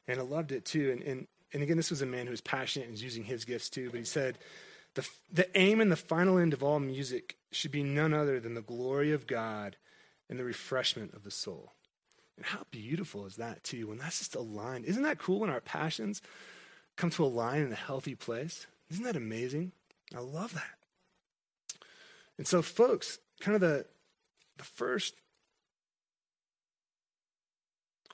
And 0.07 0.19
I 0.19 0.23
loved 0.23 0.53
it 0.53 0.65
too. 0.65 0.91
And, 0.93 1.03
and 1.03 1.27
and 1.53 1.63
again, 1.63 1.77
this 1.77 1.91
was 1.91 2.03
a 2.03 2.07
man 2.07 2.27
who 2.27 2.31
was 2.31 2.41
passionate 2.41 2.85
and 2.85 2.93
was 2.93 3.03
using 3.03 3.25
his 3.25 3.45
gifts 3.45 3.69
too, 3.69 3.91
but 3.91 3.99
he 3.99 4.05
said, 4.05 4.39
the, 4.95 5.07
the 5.33 5.59
aim 5.59 5.81
and 5.81 5.91
the 5.91 5.97
final 5.97 6.39
end 6.39 6.53
of 6.53 6.63
all 6.63 6.81
music 6.81 7.37
should 7.51 7.71
be 7.71 7.83
none 7.83 8.13
other 8.15 8.41
than 8.41 8.55
the 8.55 8.63
glory 8.63 9.13
of 9.13 9.27
God 9.27 9.77
and 10.29 10.39
the 10.39 10.45
refreshment 10.45 11.15
of 11.15 11.25
the 11.25 11.31
soul. 11.31 11.73
And 12.37 12.47
how 12.47 12.61
beautiful 12.71 13.27
is 13.27 13.37
that, 13.37 13.63
too, 13.63 13.89
when 13.89 13.99
that's 13.99 14.19
just 14.19 14.35
aligned? 14.35 14.85
Isn't 14.87 15.03
that 15.03 15.19
cool 15.19 15.41
when 15.41 15.51
our 15.51 15.61
passions 15.61 16.23
come 16.97 17.11
to 17.11 17.25
align 17.25 17.63
in 17.63 17.73
a 17.73 17.77
healthy 17.77 18.15
place? 18.15 18.67
Isn't 18.91 19.05
that 19.05 19.17
amazing? 19.17 19.73
I 20.15 20.21
love 20.21 20.55
that. 20.55 21.87
And 22.39 22.47
so, 22.47 22.63
folks, 22.63 23.19
kind 23.41 23.55
of 23.55 23.61
the, 23.61 23.87
the 24.57 24.65
first 24.65 25.15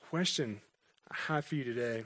question 0.09 0.61
I 1.09 1.15
have 1.27 1.45
for 1.45 1.55
you 1.55 1.63
today 1.63 2.03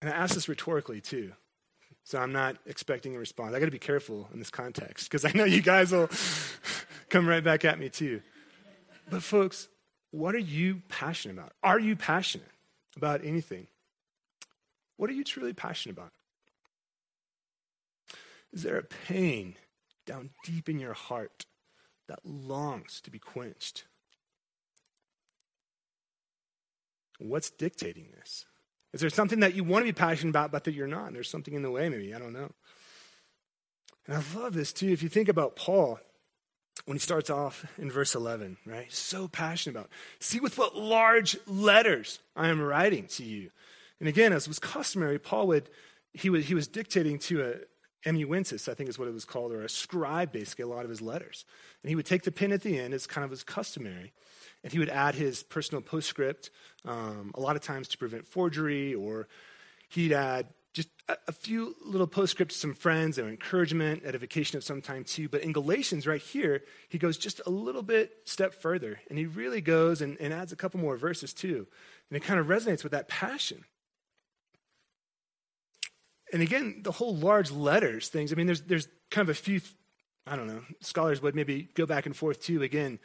and 0.00 0.10
I 0.10 0.16
ask 0.16 0.34
this 0.34 0.48
rhetorically 0.48 1.00
too. 1.00 1.32
So 2.04 2.18
I'm 2.18 2.32
not 2.32 2.56
expecting 2.66 3.16
a 3.16 3.18
response. 3.18 3.54
I 3.54 3.58
got 3.58 3.64
to 3.64 3.72
be 3.72 3.78
careful 3.78 4.28
in 4.32 4.38
this 4.38 4.50
context 4.50 5.10
because 5.10 5.24
I 5.24 5.32
know 5.34 5.44
you 5.44 5.60
guys 5.60 5.90
will 5.90 6.08
come 7.16 7.28
right 7.28 7.42
back 7.42 7.64
at 7.64 7.78
me 7.78 7.88
too. 7.88 8.20
But 9.08 9.22
folks, 9.22 9.68
what 10.10 10.34
are 10.34 10.38
you 10.38 10.82
passionate 10.88 11.34
about? 11.34 11.52
Are 11.62 11.80
you 11.80 11.96
passionate 11.96 12.50
about 12.96 13.24
anything? 13.24 13.68
What 14.98 15.08
are 15.08 15.14
you 15.14 15.24
truly 15.24 15.54
passionate 15.54 15.96
about? 15.96 16.12
Is 18.52 18.62
there 18.62 18.78
a 18.78 18.82
pain 18.82 19.56
down 20.06 20.30
deep 20.44 20.68
in 20.68 20.78
your 20.78 20.92
heart 20.92 21.46
that 22.08 22.20
longs 22.24 23.00
to 23.02 23.10
be 23.10 23.18
quenched? 23.18 23.84
What's 27.18 27.50
dictating 27.50 28.08
this? 28.18 28.44
Is 28.92 29.00
there 29.00 29.10
something 29.10 29.40
that 29.40 29.54
you 29.54 29.64
want 29.64 29.86
to 29.86 29.92
be 29.92 29.96
passionate 29.96 30.30
about, 30.30 30.52
but 30.52 30.64
that 30.64 30.74
you're 30.74 30.86
not? 30.86 31.06
And 31.06 31.16
There's 31.16 31.30
something 31.30 31.54
in 31.54 31.62
the 31.62 31.70
way, 31.70 31.88
maybe. 31.88 32.14
I 32.14 32.18
don't 32.18 32.32
know. 32.32 32.52
And 34.06 34.16
I 34.16 34.38
love 34.38 34.54
this 34.54 34.72
too. 34.72 34.88
If 34.88 35.02
you 35.02 35.08
think 35.08 35.28
about 35.28 35.56
Paul, 35.56 35.98
when 36.84 36.96
he 36.96 37.00
starts 37.00 37.30
off 37.30 37.64
in 37.78 37.90
verse 37.90 38.14
11, 38.14 38.58
right? 38.66 38.92
So 38.92 39.28
passionate 39.28 39.76
about. 39.76 39.90
See 40.20 40.40
with 40.40 40.58
what 40.58 40.76
large 40.76 41.36
letters 41.46 42.20
I 42.36 42.48
am 42.48 42.60
writing 42.60 43.06
to 43.08 43.24
you. 43.24 43.50
And 43.98 44.08
again, 44.08 44.32
as 44.32 44.46
was 44.46 44.58
customary, 44.58 45.18
Paul 45.18 45.48
would, 45.48 45.70
he, 46.12 46.30
would, 46.30 46.44
he 46.44 46.54
was 46.54 46.68
dictating 46.68 47.18
to 47.20 47.42
a 47.42 47.54
amanuensis, 48.08 48.68
I 48.68 48.74
think 48.74 48.88
is 48.88 48.98
what 48.98 49.08
it 49.08 49.14
was 49.14 49.24
called, 49.24 49.52
or 49.52 49.62
a 49.62 49.68
scribe, 49.68 50.30
basically, 50.30 50.62
a 50.62 50.68
lot 50.68 50.84
of 50.84 50.90
his 50.90 51.00
letters. 51.00 51.44
And 51.82 51.88
he 51.88 51.96
would 51.96 52.06
take 52.06 52.22
the 52.22 52.30
pen 52.30 52.52
at 52.52 52.62
the 52.62 52.78
end, 52.78 52.94
as 52.94 53.06
kind 53.06 53.24
of 53.24 53.30
was 53.30 53.42
customary 53.42 54.12
and 54.66 54.72
he 54.72 54.80
would 54.80 54.88
add 54.88 55.14
his 55.14 55.44
personal 55.44 55.80
postscript, 55.80 56.50
um, 56.84 57.30
a 57.34 57.40
lot 57.40 57.54
of 57.54 57.62
times 57.62 57.86
to 57.86 57.98
prevent 57.98 58.26
forgery, 58.26 58.94
or 58.94 59.28
he'd 59.88 60.12
add 60.12 60.48
just 60.76 60.90
a, 61.08 61.32
few 61.32 61.74
little 61.82 62.06
postscripts 62.06 62.54
some 62.54 62.74
friends 62.74 63.18
or 63.18 63.26
encouragement, 63.30 64.02
edification 64.04 64.58
of 64.58 64.62
some 64.62 64.82
time 64.82 65.04
too. 65.04 65.26
But 65.26 65.40
in 65.40 65.52
Galatians, 65.52 66.06
right 66.06 66.20
here, 66.20 66.64
he 66.90 66.98
goes 66.98 67.16
just 67.16 67.40
a 67.46 67.50
little 67.50 67.82
bit 67.82 68.12
step 68.26 68.52
further, 68.52 69.00
and 69.08 69.18
he 69.18 69.24
really 69.24 69.62
goes 69.62 70.02
and, 70.02 70.20
and 70.20 70.34
adds 70.34 70.52
a 70.52 70.56
couple 70.56 70.78
more 70.78 70.98
verses 70.98 71.32
too. 71.32 71.66
And 72.10 72.16
it 72.18 72.24
kind 72.24 72.38
of 72.38 72.48
resonates 72.48 72.82
with 72.82 72.92
that 72.92 73.08
passion. 73.08 73.64
And 76.30 76.42
again, 76.42 76.82
the 76.82 76.92
whole 76.92 77.16
large 77.16 77.50
letters 77.50 78.10
things, 78.10 78.30
I 78.30 78.36
mean, 78.36 78.46
there's, 78.46 78.60
there's 78.60 78.88
kind 79.10 79.26
of 79.26 79.34
a 79.34 79.40
few, 79.40 79.62
I 80.26 80.36
don't 80.36 80.46
know, 80.46 80.60
scholars 80.80 81.22
would 81.22 81.34
maybe 81.34 81.70
go 81.74 81.86
back 81.86 82.04
and 82.04 82.14
forth 82.14 82.42
too. 82.42 82.62
Again, 82.62 82.98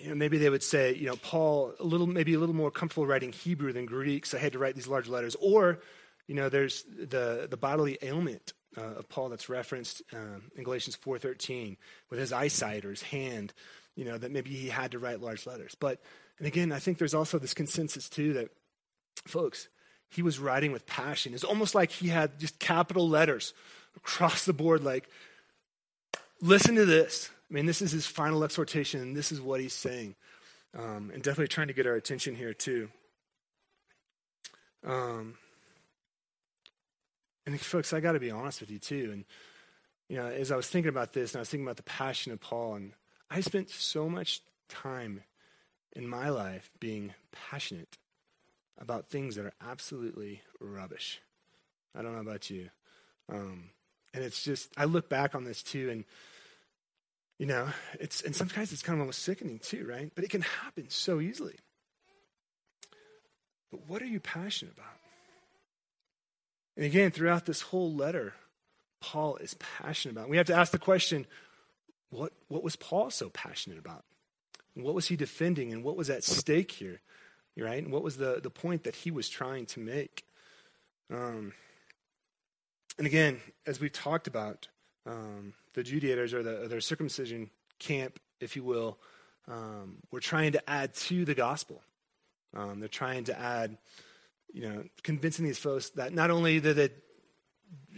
you 0.00 0.10
know, 0.10 0.14
maybe 0.14 0.38
they 0.38 0.50
would 0.50 0.62
say, 0.62 0.94
you 0.94 1.06
know, 1.06 1.16
Paul 1.16 1.74
a 1.80 1.84
little, 1.84 2.06
maybe 2.06 2.34
a 2.34 2.38
little 2.38 2.54
more 2.54 2.70
comfortable 2.70 3.08
writing 3.08 3.32
Hebrew 3.32 3.72
than 3.72 3.86
Greek, 3.86 4.24
so 4.24 4.38
I 4.38 4.40
had 4.40 4.52
to 4.52 4.60
write 4.60 4.76
these 4.76 4.86
large 4.86 5.08
letters. 5.08 5.34
Or, 5.40 5.80
you 6.26 6.34
know, 6.34 6.48
there's 6.48 6.84
the 6.84 7.46
the 7.48 7.56
bodily 7.56 7.98
ailment 8.02 8.52
uh, 8.76 8.98
of 8.98 9.08
Paul 9.08 9.28
that's 9.28 9.48
referenced 9.48 10.02
um, 10.12 10.50
in 10.56 10.64
Galatians 10.64 10.96
four 10.96 11.18
thirteen 11.18 11.76
with 12.10 12.18
his 12.18 12.32
eyesight 12.32 12.84
or 12.84 12.90
his 12.90 13.02
hand. 13.02 13.52
You 13.94 14.04
know, 14.04 14.18
that 14.18 14.30
maybe 14.30 14.50
he 14.50 14.68
had 14.68 14.90
to 14.92 14.98
write 14.98 15.22
large 15.22 15.46
letters. 15.46 15.74
But 15.74 16.02
and 16.38 16.46
again, 16.46 16.72
I 16.72 16.78
think 16.78 16.98
there's 16.98 17.14
also 17.14 17.38
this 17.38 17.54
consensus 17.54 18.08
too 18.10 18.34
that, 18.34 18.50
folks, 19.26 19.68
he 20.10 20.22
was 20.22 20.38
writing 20.38 20.72
with 20.72 20.86
passion. 20.86 21.32
It's 21.32 21.44
almost 21.44 21.74
like 21.74 21.90
he 21.90 22.08
had 22.08 22.38
just 22.38 22.58
capital 22.58 23.08
letters 23.08 23.54
across 23.96 24.44
the 24.44 24.52
board, 24.52 24.84
like, 24.84 25.08
listen 26.42 26.74
to 26.74 26.84
this. 26.84 27.30
I 27.50 27.54
mean, 27.54 27.64
this 27.64 27.80
is 27.80 27.90
his 27.90 28.06
final 28.06 28.44
exhortation, 28.44 29.00
and 29.00 29.16
this 29.16 29.32
is 29.32 29.40
what 29.40 29.60
he's 29.60 29.72
saying. 29.72 30.14
Um, 30.76 31.10
and 31.14 31.22
definitely 31.22 31.48
trying 31.48 31.68
to 31.68 31.72
get 31.72 31.86
our 31.86 31.94
attention 31.94 32.34
here, 32.34 32.52
too. 32.52 32.90
Um, 34.84 35.38
and 37.46 37.60
folks, 37.60 37.92
I 37.92 38.00
got 38.00 38.12
to 38.12 38.20
be 38.20 38.30
honest 38.30 38.60
with 38.60 38.70
you, 38.70 38.78
too. 38.78 39.10
And, 39.12 39.24
you 40.08 40.16
know, 40.16 40.26
as 40.26 40.52
I 40.52 40.56
was 40.56 40.66
thinking 40.68 40.90
about 40.90 41.12
this, 41.12 41.32
and 41.32 41.38
I 41.38 41.40
was 41.40 41.48
thinking 41.48 41.66
about 41.66 41.76
the 41.76 41.82
passion 41.84 42.32
of 42.32 42.40
Paul, 42.40 42.74
and 42.74 42.92
I 43.30 43.40
spent 43.40 43.70
so 43.70 44.08
much 44.08 44.40
time 44.68 45.22
in 45.94 46.06
my 46.08 46.28
life 46.28 46.70
being 46.78 47.14
passionate 47.32 47.96
about 48.78 49.08
things 49.08 49.36
that 49.36 49.46
are 49.46 49.54
absolutely 49.66 50.42
rubbish. 50.60 51.20
I 51.96 52.02
don't 52.02 52.12
know 52.14 52.20
about 52.20 52.50
you. 52.50 52.68
Um, 53.32 53.70
and 54.12 54.22
it's 54.22 54.44
just, 54.44 54.70
I 54.76 54.84
look 54.84 55.08
back 55.08 55.34
on 55.34 55.44
this 55.44 55.62
too, 55.62 55.90
and, 55.90 56.04
you 57.38 57.46
know, 57.46 57.68
it's, 57.98 58.22
and 58.22 58.34
sometimes 58.36 58.72
it's 58.72 58.82
kind 58.82 58.96
of 58.96 59.00
almost 59.00 59.22
sickening 59.22 59.58
too, 59.58 59.86
right? 59.88 60.12
But 60.14 60.24
it 60.24 60.30
can 60.30 60.42
happen 60.42 60.88
so 60.88 61.20
easily. 61.20 61.56
But 63.70 63.88
what 63.88 64.02
are 64.02 64.06
you 64.06 64.20
passionate 64.20 64.74
about? 64.74 64.95
And 66.76 66.84
again, 66.84 67.10
throughout 67.10 67.46
this 67.46 67.62
whole 67.62 67.92
letter, 67.92 68.34
Paul 69.00 69.36
is 69.36 69.54
passionate 69.54 70.12
about. 70.12 70.28
We 70.28 70.36
have 70.36 70.46
to 70.46 70.54
ask 70.54 70.72
the 70.72 70.78
question 70.78 71.26
what, 72.10 72.32
what 72.48 72.62
was 72.62 72.76
Paul 72.76 73.10
so 73.10 73.30
passionate 73.30 73.78
about? 73.78 74.04
what 74.74 74.94
was 74.94 75.08
he 75.08 75.16
defending? 75.16 75.72
And 75.72 75.82
what 75.82 75.96
was 75.96 76.10
at 76.10 76.22
stake 76.22 76.70
here? 76.70 77.00
Right? 77.56 77.82
And 77.82 77.90
what 77.90 78.02
was 78.02 78.18
the, 78.18 78.40
the 78.42 78.50
point 78.50 78.84
that 78.84 78.94
he 78.94 79.10
was 79.10 79.28
trying 79.28 79.64
to 79.66 79.80
make? 79.80 80.26
Um, 81.10 81.54
and 82.98 83.06
again, 83.06 83.40
as 83.66 83.80
we've 83.80 83.92
talked 83.92 84.26
about, 84.26 84.68
um, 85.06 85.54
the 85.74 85.82
Judaizers 85.82 86.34
or 86.34 86.42
the, 86.42 86.68
their 86.68 86.80
circumcision 86.80 87.50
camp, 87.78 88.18
if 88.40 88.56
you 88.56 88.64
will, 88.64 88.98
um, 89.48 89.98
were 90.10 90.20
trying 90.20 90.52
to 90.52 90.70
add 90.70 90.94
to 90.94 91.24
the 91.24 91.34
gospel. 91.34 91.82
Um, 92.54 92.80
they're 92.80 92.88
trying 92.88 93.24
to 93.24 93.38
add, 93.38 93.78
you 94.56 94.62
know, 94.62 94.84
convincing 95.02 95.44
these 95.44 95.58
folks 95.58 95.90
that 95.90 96.14
not 96.14 96.30
only 96.30 96.58
that, 96.58 96.76
that 96.76 96.92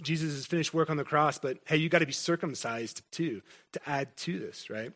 Jesus 0.02 0.34
has 0.34 0.44
finished 0.44 0.74
work 0.74 0.90
on 0.90 0.96
the 0.96 1.04
cross, 1.04 1.38
but 1.38 1.58
hey, 1.66 1.76
you 1.76 1.88
got 1.88 2.00
to 2.00 2.06
be 2.06 2.12
circumcised 2.12 3.00
too 3.12 3.42
to 3.74 3.80
add 3.88 4.16
to 4.18 4.40
this, 4.40 4.68
right? 4.68 4.92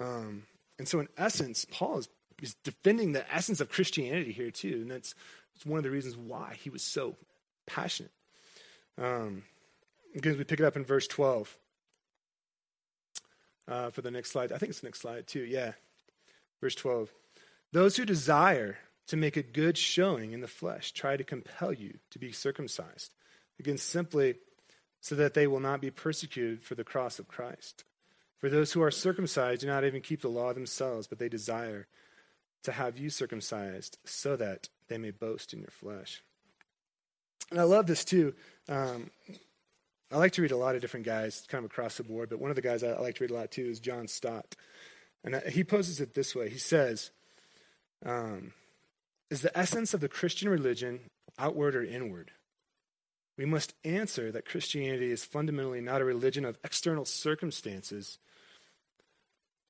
Um, 0.00 0.44
and 0.78 0.86
so, 0.86 1.00
in 1.00 1.08
essence, 1.18 1.66
Paul 1.68 1.98
is, 1.98 2.08
is 2.40 2.54
defending 2.62 3.10
the 3.10 3.34
essence 3.34 3.60
of 3.60 3.70
Christianity 3.70 4.30
here 4.30 4.52
too, 4.52 4.78
and 4.82 4.90
that's, 4.90 5.16
that's 5.52 5.66
one 5.66 5.78
of 5.78 5.82
the 5.82 5.90
reasons 5.90 6.16
why 6.16 6.56
he 6.62 6.70
was 6.70 6.84
so 6.84 7.16
passionate. 7.66 8.12
Um, 8.96 9.42
again, 10.14 10.38
we 10.38 10.44
pick 10.44 10.60
it 10.60 10.64
up 10.64 10.76
in 10.76 10.84
verse 10.84 11.08
12 11.08 11.58
uh, 13.66 13.90
for 13.90 14.00
the 14.00 14.12
next 14.12 14.30
slide. 14.30 14.52
I 14.52 14.58
think 14.58 14.70
it's 14.70 14.80
the 14.80 14.86
next 14.86 15.00
slide 15.00 15.26
too. 15.26 15.42
Yeah, 15.42 15.72
verse 16.60 16.76
12. 16.76 17.12
Those 17.72 17.96
who 17.96 18.04
desire 18.04 18.78
to 19.08 19.16
make 19.16 19.36
a 19.36 19.42
good 19.42 19.76
showing 19.76 20.32
in 20.32 20.40
the 20.40 20.48
flesh 20.48 20.92
try 20.92 21.16
to 21.16 21.24
compel 21.24 21.72
you 21.72 21.98
to 22.10 22.18
be 22.18 22.32
circumcised. 22.32 23.12
Again, 23.58 23.78
simply 23.78 24.36
so 25.00 25.14
that 25.14 25.34
they 25.34 25.46
will 25.46 25.60
not 25.60 25.80
be 25.80 25.90
persecuted 25.90 26.62
for 26.62 26.74
the 26.74 26.84
cross 26.84 27.18
of 27.18 27.28
Christ. 27.28 27.84
For 28.38 28.48
those 28.48 28.72
who 28.72 28.82
are 28.82 28.90
circumcised 28.90 29.60
do 29.60 29.66
not 29.66 29.84
even 29.84 30.00
keep 30.00 30.22
the 30.22 30.28
law 30.28 30.52
themselves, 30.52 31.06
but 31.06 31.18
they 31.18 31.28
desire 31.28 31.86
to 32.64 32.72
have 32.72 32.98
you 32.98 33.10
circumcised 33.10 33.98
so 34.04 34.36
that 34.36 34.68
they 34.88 34.98
may 34.98 35.10
boast 35.10 35.52
in 35.52 35.60
your 35.60 35.70
flesh. 35.70 36.22
And 37.50 37.60
I 37.60 37.64
love 37.64 37.86
this 37.86 38.04
too. 38.04 38.34
Um, 38.68 39.10
I 40.10 40.16
like 40.16 40.32
to 40.32 40.42
read 40.42 40.50
a 40.52 40.56
lot 40.56 40.74
of 40.74 40.80
different 40.80 41.06
guys, 41.06 41.44
kind 41.48 41.64
of 41.64 41.70
across 41.70 41.96
the 41.96 42.04
board, 42.04 42.30
but 42.30 42.38
one 42.38 42.50
of 42.50 42.56
the 42.56 42.62
guys 42.62 42.82
I 42.82 42.98
like 42.98 43.16
to 43.16 43.24
read 43.24 43.30
a 43.30 43.34
lot 43.34 43.50
too 43.50 43.66
is 43.66 43.80
John 43.80 44.08
Stott. 44.08 44.56
And 45.22 45.34
he 45.48 45.64
poses 45.64 46.00
it 46.00 46.14
this 46.14 46.34
way 46.34 46.48
He 46.50 46.58
says, 46.58 47.10
um, 48.04 48.52
Is 49.34 49.40
the 49.40 49.58
essence 49.58 49.92
of 49.94 50.00
the 50.00 50.08
Christian 50.08 50.48
religion 50.48 51.10
outward 51.40 51.74
or 51.74 51.82
inward? 51.82 52.30
We 53.36 53.44
must 53.44 53.74
answer 53.82 54.30
that 54.30 54.46
Christianity 54.46 55.10
is 55.10 55.24
fundamentally 55.24 55.80
not 55.80 56.00
a 56.00 56.04
religion 56.04 56.44
of 56.44 56.56
external 56.62 57.04
circumstances, 57.04 58.20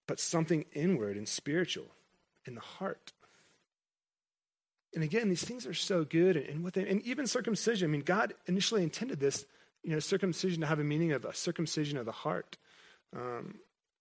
but 0.06 0.20
something 0.20 0.66
inward 0.74 1.16
and 1.16 1.26
spiritual 1.26 1.86
in 2.44 2.56
the 2.56 2.60
heart. 2.60 3.14
And 4.94 5.02
again, 5.02 5.30
these 5.30 5.44
things 5.44 5.66
are 5.66 5.72
so 5.72 6.04
good, 6.04 6.36
and 6.36 6.62
what 6.62 6.74
they, 6.74 6.86
and 6.86 7.00
even 7.00 7.26
circumcision. 7.26 7.88
I 7.88 7.90
mean, 7.90 8.02
God 8.02 8.34
initially 8.44 8.82
intended 8.82 9.18
this, 9.18 9.46
you 9.82 9.92
know, 9.92 9.98
circumcision 9.98 10.60
to 10.60 10.66
have 10.66 10.78
a 10.78 10.84
meaning 10.84 11.12
of 11.12 11.24
a 11.24 11.32
circumcision 11.32 11.96
of 11.96 12.04
the 12.04 12.12
heart. 12.12 12.58
Um, 13.16 13.54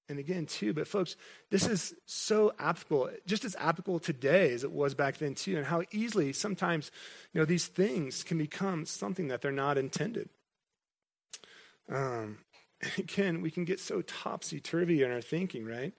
and 0.09 0.19
again, 0.19 0.45
too, 0.45 0.73
but 0.73 0.87
folks, 0.87 1.15
this 1.49 1.65
is 1.65 1.93
so 2.05 2.53
applicable, 2.59 3.09
just 3.25 3.45
as 3.45 3.55
applicable 3.55 3.99
today 3.99 4.51
as 4.51 4.63
it 4.63 4.71
was 4.71 4.93
back 4.93 5.17
then, 5.17 5.33
too, 5.33 5.55
and 5.55 5.65
how 5.65 5.83
easily 5.91 6.33
sometimes, 6.33 6.91
you 7.31 7.39
know, 7.39 7.45
these 7.45 7.67
things 7.67 8.23
can 8.23 8.37
become 8.37 8.85
something 8.85 9.29
that 9.29 9.41
they're 9.41 9.51
not 9.51 9.77
intended. 9.77 10.29
Um, 11.89 12.39
again, 12.97 13.41
we 13.41 13.49
can 13.49 13.63
get 13.63 13.79
so 13.79 14.01
topsy 14.01 14.59
turvy 14.59 15.03
in 15.03 15.11
our 15.11 15.21
thinking, 15.21 15.65
right? 15.65 15.93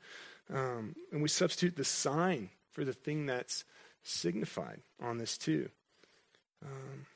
Um, 0.52 0.94
and 1.10 1.22
we 1.22 1.28
substitute 1.28 1.76
the 1.76 1.84
sign 1.84 2.50
for 2.72 2.84
the 2.84 2.92
thing 2.92 3.24
that's 3.24 3.64
signified 4.02 4.82
on 5.00 5.16
this 5.16 5.38
too. 5.38 5.70
Um, 6.62 7.06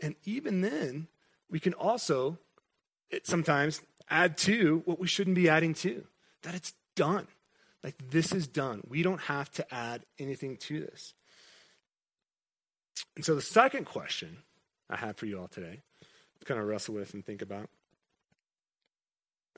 and 0.00 0.14
even 0.24 0.62
then, 0.62 1.08
we 1.50 1.60
can 1.60 1.74
also 1.74 2.38
it, 3.12 3.26
sometimes 3.26 3.82
add 4.10 4.36
to 4.38 4.82
what 4.84 4.98
we 4.98 5.06
shouldn't 5.06 5.36
be 5.36 5.48
adding 5.48 5.74
to. 5.74 6.04
That 6.42 6.54
it's 6.54 6.72
done. 6.96 7.26
Like 7.82 7.96
this 8.10 8.32
is 8.32 8.46
done. 8.46 8.82
We 8.88 9.02
don't 9.02 9.20
have 9.22 9.50
to 9.52 9.74
add 9.74 10.04
anything 10.18 10.56
to 10.58 10.80
this. 10.80 11.14
And 13.16 13.24
so 13.24 13.34
the 13.34 13.42
second 13.42 13.86
question 13.86 14.38
I 14.88 14.96
have 14.96 15.16
for 15.16 15.26
you 15.26 15.40
all 15.40 15.48
today 15.48 15.80
to 16.40 16.46
kind 16.46 16.60
of 16.60 16.66
wrestle 16.66 16.94
with 16.94 17.14
and 17.14 17.24
think 17.24 17.42
about 17.42 17.68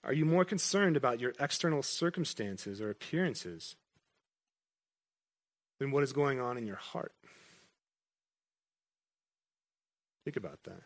are 0.03 0.13
you 0.13 0.27
more 0.27 0.45
concerned 0.45 0.97
about 0.97 1.19
your 1.19 1.33
external 1.41 1.83
circumstances 1.83 2.81
or 2.81 2.91
appearances 2.91 3.75
than 5.79 5.91
what 5.91 6.03
is 6.03 6.13
going 6.13 6.41
on 6.41 6.59
in 6.59 6.67
your 6.67 6.77
heart. 6.77 7.13
Think 10.25 10.37
about 10.37 10.63
that. 10.65 10.83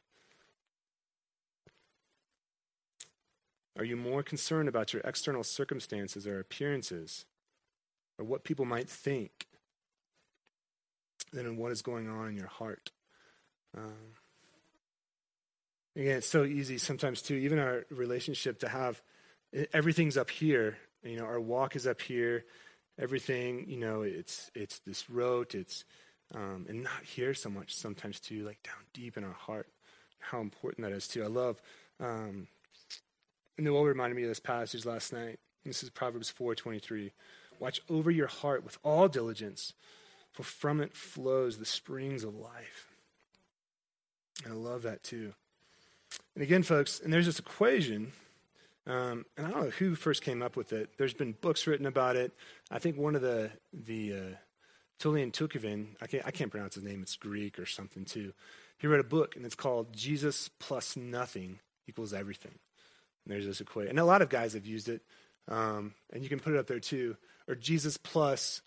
Are 3.78 3.84
you 3.84 3.96
more 3.96 4.22
concerned 4.22 4.68
about 4.68 4.92
your 4.92 5.02
external 5.02 5.44
circumstances 5.44 6.26
or 6.26 6.40
appearances 6.40 7.24
or 8.18 8.24
what 8.24 8.44
people 8.44 8.64
might 8.64 8.88
think 8.88 9.46
than 11.32 11.46
in 11.46 11.56
what 11.56 11.72
is 11.72 11.82
going 11.82 12.08
on 12.08 12.28
in 12.28 12.36
your 12.36 12.48
heart? 12.48 12.90
Um, 13.76 14.14
again, 15.96 16.18
it's 16.18 16.28
so 16.28 16.44
easy 16.44 16.78
sometimes, 16.78 17.22
too, 17.22 17.34
even 17.36 17.58
our 17.58 17.86
relationship 17.90 18.58
to 18.60 18.68
have 18.68 19.00
everything's 19.72 20.16
up 20.16 20.30
here. 20.30 20.76
You 21.04 21.16
know, 21.16 21.24
our 21.24 21.40
walk 21.40 21.76
is 21.76 21.86
up 21.86 22.00
here 22.00 22.44
everything, 22.98 23.64
you 23.68 23.76
know, 23.76 24.02
it's 24.02 24.50
it's 24.54 24.80
this 24.80 25.08
rote, 25.08 25.54
it's 25.54 25.84
um, 26.34 26.66
and 26.68 26.82
not 26.82 27.04
here 27.04 27.32
so 27.32 27.48
much 27.48 27.74
sometimes 27.74 28.20
too, 28.20 28.44
like 28.44 28.62
down 28.62 28.74
deep 28.92 29.16
in 29.16 29.24
our 29.24 29.32
heart, 29.32 29.68
how 30.18 30.40
important 30.40 30.86
that 30.86 30.94
is 30.94 31.08
too. 31.08 31.22
I 31.22 31.28
love. 31.28 31.60
Um, 32.00 32.48
Noel 33.64 33.84
reminded 33.84 34.16
me 34.16 34.22
of 34.22 34.28
this 34.28 34.40
passage 34.40 34.86
last 34.86 35.12
night. 35.12 35.38
This 35.64 35.82
is 35.82 35.90
Proverbs 35.90 36.30
four 36.30 36.54
twenty 36.54 36.78
three. 36.78 37.12
Watch 37.58 37.80
over 37.88 38.10
your 38.10 38.28
heart 38.28 38.64
with 38.64 38.78
all 38.84 39.08
diligence, 39.08 39.72
for 40.32 40.44
from 40.44 40.80
it 40.80 40.94
flows 40.94 41.58
the 41.58 41.64
springs 41.66 42.22
of 42.22 42.34
life. 42.34 42.86
And 44.44 44.52
I 44.52 44.56
love 44.56 44.82
that 44.82 45.02
too. 45.02 45.34
And 46.34 46.42
again, 46.42 46.62
folks, 46.62 47.00
and 47.00 47.12
there's 47.12 47.26
this 47.26 47.40
equation 47.40 48.12
um, 48.88 49.26
and 49.36 49.46
I 49.46 49.50
don't 49.50 49.64
know 49.64 49.70
who 49.70 49.94
first 49.94 50.22
came 50.22 50.42
up 50.42 50.56
with 50.56 50.72
it. 50.72 50.96
There's 50.96 51.12
been 51.12 51.32
books 51.32 51.66
written 51.66 51.84
about 51.84 52.16
it. 52.16 52.32
I 52.70 52.78
think 52.78 52.96
one 52.96 53.14
of 53.14 53.20
the 53.20 53.50
the 53.72 54.12
uh, 54.14 54.36
Tullian 54.98 55.86
I 56.00 56.06
can't, 56.06 56.26
I 56.26 56.30
can't 56.30 56.50
pronounce 56.50 56.74
his 56.74 56.84
name. 56.84 57.02
It's 57.02 57.14
Greek 57.14 57.58
or 57.58 57.66
something 57.66 58.06
too. 58.06 58.32
He 58.78 58.86
wrote 58.86 59.00
a 59.00 59.04
book, 59.04 59.36
and 59.36 59.44
it's 59.44 59.54
called 59.54 59.92
Jesus 59.94 60.48
plus 60.58 60.96
nothing 60.96 61.60
equals 61.86 62.14
everything. 62.14 62.58
And 63.28 63.34
there's 63.34 63.46
this 63.46 63.60
equation, 63.60 63.90
and 63.90 64.00
a 64.00 64.06
lot 64.06 64.22
of 64.22 64.30
guys 64.30 64.54
have 64.54 64.64
used 64.64 64.88
it, 64.88 65.02
um, 65.48 65.92
and 66.10 66.22
you 66.22 66.30
can 66.30 66.40
put 66.40 66.54
it 66.54 66.58
up 66.58 66.66
there 66.66 66.80
too. 66.80 67.14
Or 67.46 67.54
Jesus 67.54 67.98
plus, 67.98 68.62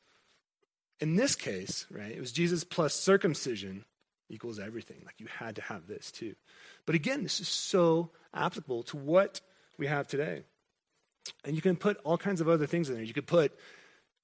in 1.00 1.16
this 1.16 1.36
case, 1.36 1.88
right? 1.90 2.12
It 2.12 2.20
was 2.20 2.32
Jesus 2.32 2.64
plus 2.64 2.94
circumcision 2.94 3.86
equals 4.30 4.60
everything. 4.60 5.02
Like 5.04 5.20
you 5.20 5.26
had 5.28 5.56
to 5.56 5.62
have 5.64 5.88
this 5.88 6.12
too. 6.12 6.36
But 6.86 6.96
again, 6.96 7.24
this 7.24 7.40
is 7.40 7.48
so 7.48 8.12
applicable 8.36 8.84
to 8.84 8.98
what 8.98 9.42
we 9.78 9.88
have 9.88 10.08
today. 10.08 10.44
And 11.44 11.56
you 11.56 11.62
can 11.62 11.76
put 11.76 11.98
all 12.04 12.18
kinds 12.18 12.40
of 12.40 12.48
other 12.48 12.68
things 12.68 12.90
in 12.90 12.96
there. 12.96 13.04
You 13.04 13.14
could 13.14 13.28
put 13.28 13.58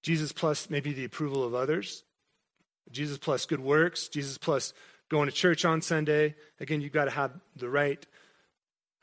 Jesus 0.03 0.31
plus 0.31 0.69
maybe 0.69 0.93
the 0.93 1.05
approval 1.05 1.43
of 1.43 1.55
others, 1.55 2.03
Jesus 2.91 3.17
plus 3.17 3.45
good 3.45 3.59
works, 3.59 4.07
Jesus 4.07 4.37
plus 4.37 4.73
going 5.09 5.27
to 5.27 5.35
church 5.35 5.65
on 5.65 5.81
Sunday. 5.81 6.35
Again, 6.59 6.81
you've 6.81 6.93
got 6.93 7.05
to 7.05 7.11
have 7.11 7.31
the 7.55 7.69
right, 7.69 8.05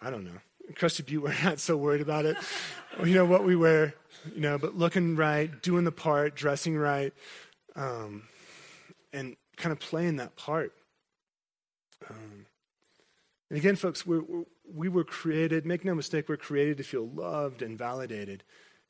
I 0.00 0.10
don't 0.10 0.24
know. 0.24 0.40
Crusty 0.74 1.02
Butte, 1.02 1.22
we're 1.22 1.34
not 1.44 1.60
so 1.60 1.76
worried 1.76 2.00
about 2.00 2.24
it. 2.24 2.36
you 3.02 3.14
know, 3.14 3.24
what 3.24 3.44
we 3.44 3.56
wear, 3.56 3.94
you 4.34 4.40
know, 4.40 4.58
but 4.58 4.76
looking 4.76 5.16
right, 5.16 5.62
doing 5.62 5.84
the 5.84 5.92
part, 5.92 6.34
dressing 6.34 6.76
right, 6.76 7.12
um, 7.76 8.24
and 9.12 9.36
kind 9.56 9.72
of 9.72 9.80
playing 9.80 10.16
that 10.16 10.36
part. 10.36 10.72
Um, 12.08 12.46
and 13.50 13.58
again, 13.58 13.76
folks, 13.76 14.06
we're, 14.06 14.22
we're, 14.22 14.44
we 14.72 14.88
were 14.88 15.04
created, 15.04 15.66
make 15.66 15.84
no 15.84 15.94
mistake, 15.94 16.28
we're 16.28 16.36
created 16.36 16.78
to 16.78 16.84
feel 16.84 17.06
loved 17.06 17.62
and 17.62 17.78
validated. 17.78 18.42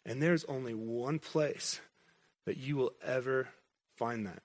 And 0.07 0.23
there's 0.23 0.45
only 0.45 0.75
one 0.75 1.19
place 1.19 1.81
that 2.47 2.57
you 2.57 2.77
will 2.77 2.93
ever 3.05 3.49
find 3.97 4.27
that. 4.27 4.43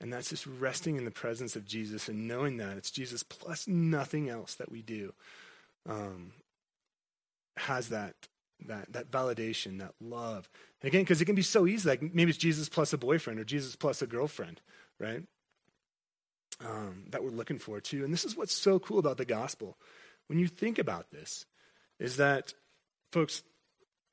And 0.00 0.12
that's 0.12 0.28
just 0.28 0.46
resting 0.46 0.96
in 0.96 1.04
the 1.04 1.10
presence 1.10 1.56
of 1.56 1.64
Jesus 1.64 2.08
and 2.08 2.28
knowing 2.28 2.58
that 2.58 2.76
it's 2.76 2.90
Jesus 2.90 3.22
plus 3.22 3.66
nothing 3.66 4.28
else 4.28 4.54
that 4.54 4.70
we 4.70 4.82
do 4.82 5.12
um, 5.88 6.32
has 7.58 7.90
that, 7.90 8.14
that, 8.66 8.92
that 8.92 9.10
validation, 9.10 9.78
that 9.78 9.94
love. 10.00 10.48
And 10.80 10.88
again, 10.88 11.02
because 11.02 11.20
it 11.20 11.24
can 11.24 11.34
be 11.34 11.42
so 11.42 11.66
easy, 11.66 11.88
like 11.88 12.02
maybe 12.02 12.30
it's 12.30 12.38
Jesus 12.38 12.68
plus 12.68 12.92
a 12.92 12.98
boyfriend 12.98 13.40
or 13.40 13.44
Jesus 13.44 13.76
plus 13.76 14.02
a 14.02 14.06
girlfriend, 14.06 14.60
right? 14.98 15.22
Um, 16.64 17.04
that 17.10 17.22
we're 17.22 17.30
looking 17.30 17.58
for 17.58 17.80
too. 17.80 18.04
And 18.04 18.12
this 18.12 18.24
is 18.24 18.36
what's 18.36 18.54
so 18.54 18.78
cool 18.78 18.98
about 18.98 19.16
the 19.16 19.24
gospel. 19.24 19.76
When 20.26 20.38
you 20.38 20.48
think 20.48 20.78
about 20.78 21.10
this, 21.10 21.46
is 21.98 22.16
that, 22.16 22.54
folks, 23.12 23.42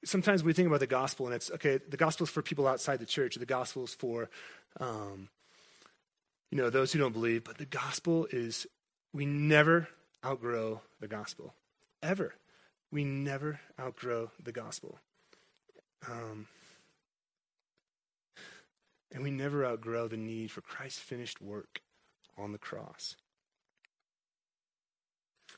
sometimes 0.03 0.43
we 0.43 0.53
think 0.53 0.67
about 0.67 0.79
the 0.79 0.87
gospel 0.87 1.27
and 1.27 1.35
it's, 1.35 1.51
okay, 1.51 1.79
the 1.89 1.97
gospel 1.97 2.23
is 2.25 2.29
for 2.29 2.41
people 2.41 2.67
outside 2.67 2.99
the 2.99 3.05
church, 3.05 3.35
the 3.35 3.45
gospel 3.45 3.83
is 3.83 3.93
for, 3.93 4.29
um, 4.79 5.29
you 6.51 6.57
know, 6.57 6.69
those 6.69 6.91
who 6.91 6.99
don't 6.99 7.13
believe, 7.13 7.43
but 7.43 7.57
the 7.57 7.65
gospel 7.65 8.27
is, 8.31 8.65
we 9.13 9.25
never 9.25 9.87
outgrow 10.25 10.81
the 10.99 11.07
gospel. 11.07 11.53
Ever. 12.01 12.33
We 12.91 13.03
never 13.03 13.59
outgrow 13.79 14.31
the 14.41 14.51
gospel. 14.51 14.99
Um, 16.09 16.47
and 19.11 19.23
we 19.23 19.31
never 19.31 19.65
outgrow 19.65 20.07
the 20.07 20.17
need 20.17 20.51
for 20.51 20.61
Christ's 20.61 20.99
finished 20.99 21.41
work 21.41 21.81
on 22.37 22.51
the 22.51 22.57
cross. 22.57 23.15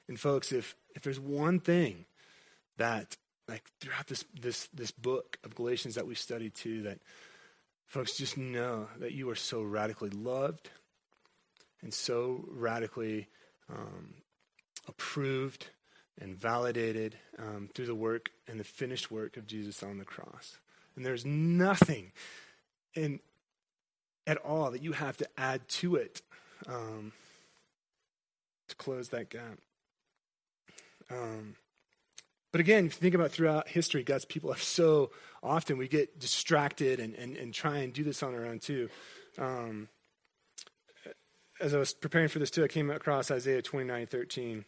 And 0.07 0.19
folks, 0.19 0.51
if 0.51 0.75
if 0.95 1.01
there's 1.01 1.19
one 1.19 1.59
thing 1.59 2.05
that 2.77 3.17
like 3.47 3.63
throughout 3.81 4.07
this 4.07 4.23
this 4.39 4.69
this 4.73 4.91
book 4.91 5.37
of 5.43 5.55
Galatians 5.55 5.95
that 5.95 6.07
we 6.07 6.15
studied 6.15 6.55
too, 6.55 6.83
that 6.83 6.99
folks 7.87 8.15
just 8.15 8.37
know 8.37 8.87
that 8.99 9.13
you 9.13 9.29
are 9.29 9.35
so 9.35 9.61
radically 9.61 10.09
loved 10.09 10.69
and 11.81 11.93
so 11.93 12.45
radically 12.49 13.27
um, 13.69 14.13
approved 14.87 15.67
and 16.19 16.35
validated 16.35 17.15
um, 17.37 17.69
through 17.73 17.85
the 17.85 17.95
work 17.95 18.31
and 18.47 18.59
the 18.59 18.63
finished 18.63 19.11
work 19.11 19.37
of 19.37 19.45
Jesus 19.45 19.83
on 19.83 19.97
the 19.97 20.05
cross. 20.05 20.57
And 20.95 21.05
there's 21.05 21.25
nothing 21.25 22.11
in, 22.95 23.19
at 24.25 24.37
all 24.37 24.71
that 24.71 24.81
you 24.81 24.93
have 24.93 25.17
to 25.17 25.27
add 25.37 25.67
to 25.69 25.95
it 25.95 26.21
um, 26.67 27.11
to 28.67 28.75
close 28.75 29.09
that 29.09 29.29
gap. 29.29 29.59
Um, 31.09 31.55
but 32.51 32.61
again, 32.61 32.87
if 32.87 32.95
you 32.95 32.99
think 33.01 33.15
about 33.15 33.31
throughout 33.31 33.67
history, 33.67 34.03
God's 34.03 34.25
people 34.25 34.51
are 34.51 34.57
so 34.57 35.11
often 35.43 35.77
we 35.77 35.87
get 35.87 36.19
distracted 36.19 36.99
and, 36.99 37.13
and, 37.15 37.37
and 37.37 37.53
try 37.53 37.79
and 37.79 37.93
do 37.93 38.03
this 38.03 38.23
on 38.23 38.33
our 38.33 38.45
own 38.45 38.59
too. 38.59 38.89
Um, 39.37 39.89
as 41.59 41.73
I 41.73 41.77
was 41.77 41.93
preparing 41.93 42.29
for 42.29 42.39
this 42.39 42.51
too, 42.51 42.63
I 42.63 42.67
came 42.67 42.89
across 42.89 43.31
Isaiah 43.31 43.61
29 43.61 44.07
13. 44.07 44.65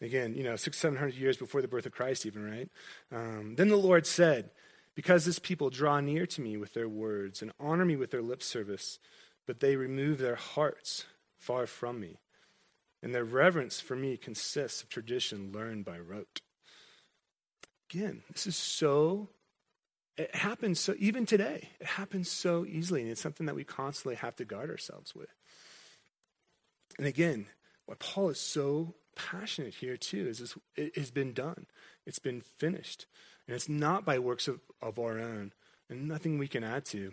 Again, 0.00 0.34
you 0.34 0.44
know, 0.44 0.56
six, 0.56 0.78
seven 0.78 0.98
hundred 0.98 1.14
years 1.14 1.36
before 1.36 1.60
the 1.60 1.68
birth 1.68 1.86
of 1.86 1.92
Christ, 1.92 2.24
even, 2.24 2.48
right? 2.48 2.70
Um, 3.12 3.54
then 3.56 3.68
the 3.68 3.76
Lord 3.76 4.06
said, 4.06 4.50
Because 4.94 5.24
this 5.24 5.38
people 5.38 5.70
draw 5.70 6.00
near 6.00 6.26
to 6.26 6.40
me 6.40 6.56
with 6.56 6.74
their 6.74 6.88
words 6.88 7.42
and 7.42 7.52
honor 7.58 7.84
me 7.84 7.96
with 7.96 8.10
their 8.10 8.22
lip 8.22 8.42
service, 8.42 8.98
but 9.46 9.60
they 9.60 9.76
remove 9.76 10.18
their 10.18 10.36
hearts 10.36 11.04
far 11.38 11.66
from 11.66 12.00
me. 12.00 12.20
And 13.02 13.14
their 13.14 13.24
reverence 13.24 13.80
for 13.80 13.96
me 13.96 14.16
consists 14.16 14.82
of 14.82 14.88
tradition 14.88 15.52
learned 15.52 15.84
by 15.84 15.98
rote. 15.98 16.40
Again, 17.90 18.22
this 18.32 18.46
is 18.46 18.56
so, 18.56 19.28
it 20.16 20.34
happens 20.34 20.78
so, 20.78 20.94
even 20.98 21.24
today, 21.24 21.70
it 21.80 21.86
happens 21.86 22.30
so 22.30 22.66
easily, 22.66 23.02
and 23.02 23.10
it's 23.10 23.20
something 23.20 23.46
that 23.46 23.54
we 23.54 23.64
constantly 23.64 24.16
have 24.16 24.36
to 24.36 24.44
guard 24.44 24.68
ourselves 24.68 25.14
with. 25.14 25.32
And 26.98 27.06
again, 27.06 27.46
what 27.86 28.00
Paul 28.00 28.30
is 28.30 28.40
so 28.40 28.94
passionate 29.18 29.74
here 29.74 29.96
too 29.96 30.26
is 30.28 30.38
this, 30.38 30.56
it 30.76 30.96
has 30.96 31.10
been 31.10 31.32
done. 31.32 31.66
It's 32.06 32.18
been 32.18 32.40
finished. 32.40 33.06
And 33.46 33.54
it's 33.54 33.68
not 33.68 34.04
by 34.04 34.18
works 34.18 34.48
of, 34.48 34.60
of 34.80 34.98
our 34.98 35.18
own 35.18 35.52
and 35.90 36.08
nothing 36.08 36.38
we 36.38 36.48
can 36.48 36.64
add 36.64 36.84
to. 36.86 37.12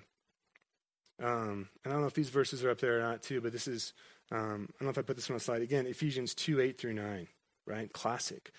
Um, 1.22 1.70
and 1.84 1.88
I 1.88 1.90
don't 1.92 2.02
know 2.02 2.08
if 2.08 2.14
these 2.14 2.30
verses 2.30 2.64
are 2.64 2.70
up 2.70 2.80
there 2.80 3.00
or 3.00 3.02
not 3.02 3.24
too, 3.24 3.42
but 3.42 3.52
this 3.52 3.68
is, 3.68 3.94
um, 4.32 4.70
I 4.70 4.74
don't 4.80 4.84
know 4.84 4.90
if 4.90 4.98
I 4.98 5.02
put 5.02 5.16
this 5.16 5.30
on 5.30 5.36
a 5.36 5.40
slide. 5.40 5.62
Again, 5.62 5.88
Ephesians 5.88 6.36
2 6.36 6.60
8 6.60 6.78
through 6.78 6.94
9, 6.94 7.28
right? 7.66 7.92
Classic. 7.94 8.52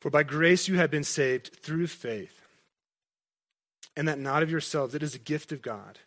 For 0.00 0.10
by 0.10 0.22
grace 0.22 0.68
you 0.68 0.76
have 0.76 0.90
been 0.90 1.04
saved 1.04 1.56
through 1.62 1.88
faith, 1.88 2.40
and 3.96 4.06
that 4.06 4.18
not 4.18 4.42
of 4.42 4.50
yourselves, 4.50 4.94
it 4.94 5.02
is 5.02 5.14
a 5.14 5.18
gift 5.20 5.52
of 5.52 5.62
God, 5.62 5.98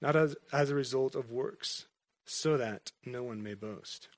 not 0.00 0.14
as, 0.14 0.36
as 0.52 0.70
a 0.70 0.74
result 0.74 1.14
of 1.14 1.32
works, 1.32 1.86
so 2.26 2.56
that 2.56 2.92
no 3.04 3.24
one 3.24 3.42
may 3.42 3.54
boast. 3.54 4.08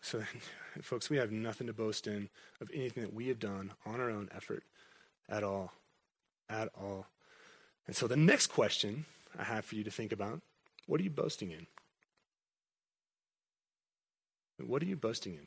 So, 0.00 0.22
folks, 0.82 1.10
we 1.10 1.16
have 1.16 1.32
nothing 1.32 1.66
to 1.66 1.72
boast 1.72 2.06
in 2.06 2.28
of 2.60 2.70
anything 2.72 3.02
that 3.02 3.14
we 3.14 3.28
have 3.28 3.38
done 3.38 3.72
on 3.84 4.00
our 4.00 4.10
own 4.10 4.28
effort 4.34 4.64
at 5.28 5.42
all. 5.42 5.72
At 6.48 6.68
all. 6.78 7.06
And 7.86 7.94
so, 7.96 8.06
the 8.06 8.16
next 8.16 8.48
question 8.48 9.04
I 9.38 9.44
have 9.44 9.64
for 9.64 9.74
you 9.74 9.84
to 9.84 9.90
think 9.90 10.12
about 10.12 10.40
what 10.86 11.00
are 11.00 11.04
you 11.04 11.10
boasting 11.10 11.50
in? 11.50 11.66
What 14.66 14.82
are 14.82 14.86
you 14.86 14.96
boasting 14.96 15.34
in? 15.34 15.46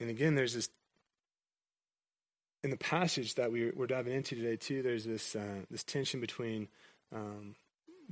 And 0.00 0.10
again, 0.10 0.34
there's 0.34 0.54
this, 0.54 0.68
in 2.62 2.70
the 2.70 2.76
passage 2.76 3.34
that 3.36 3.52
we, 3.52 3.70
we're 3.70 3.86
diving 3.86 4.12
into 4.12 4.34
today, 4.34 4.56
too, 4.56 4.82
there's 4.82 5.04
this, 5.04 5.36
uh, 5.36 5.60
this 5.70 5.84
tension 5.84 6.20
between 6.20 6.68
um, 7.14 7.54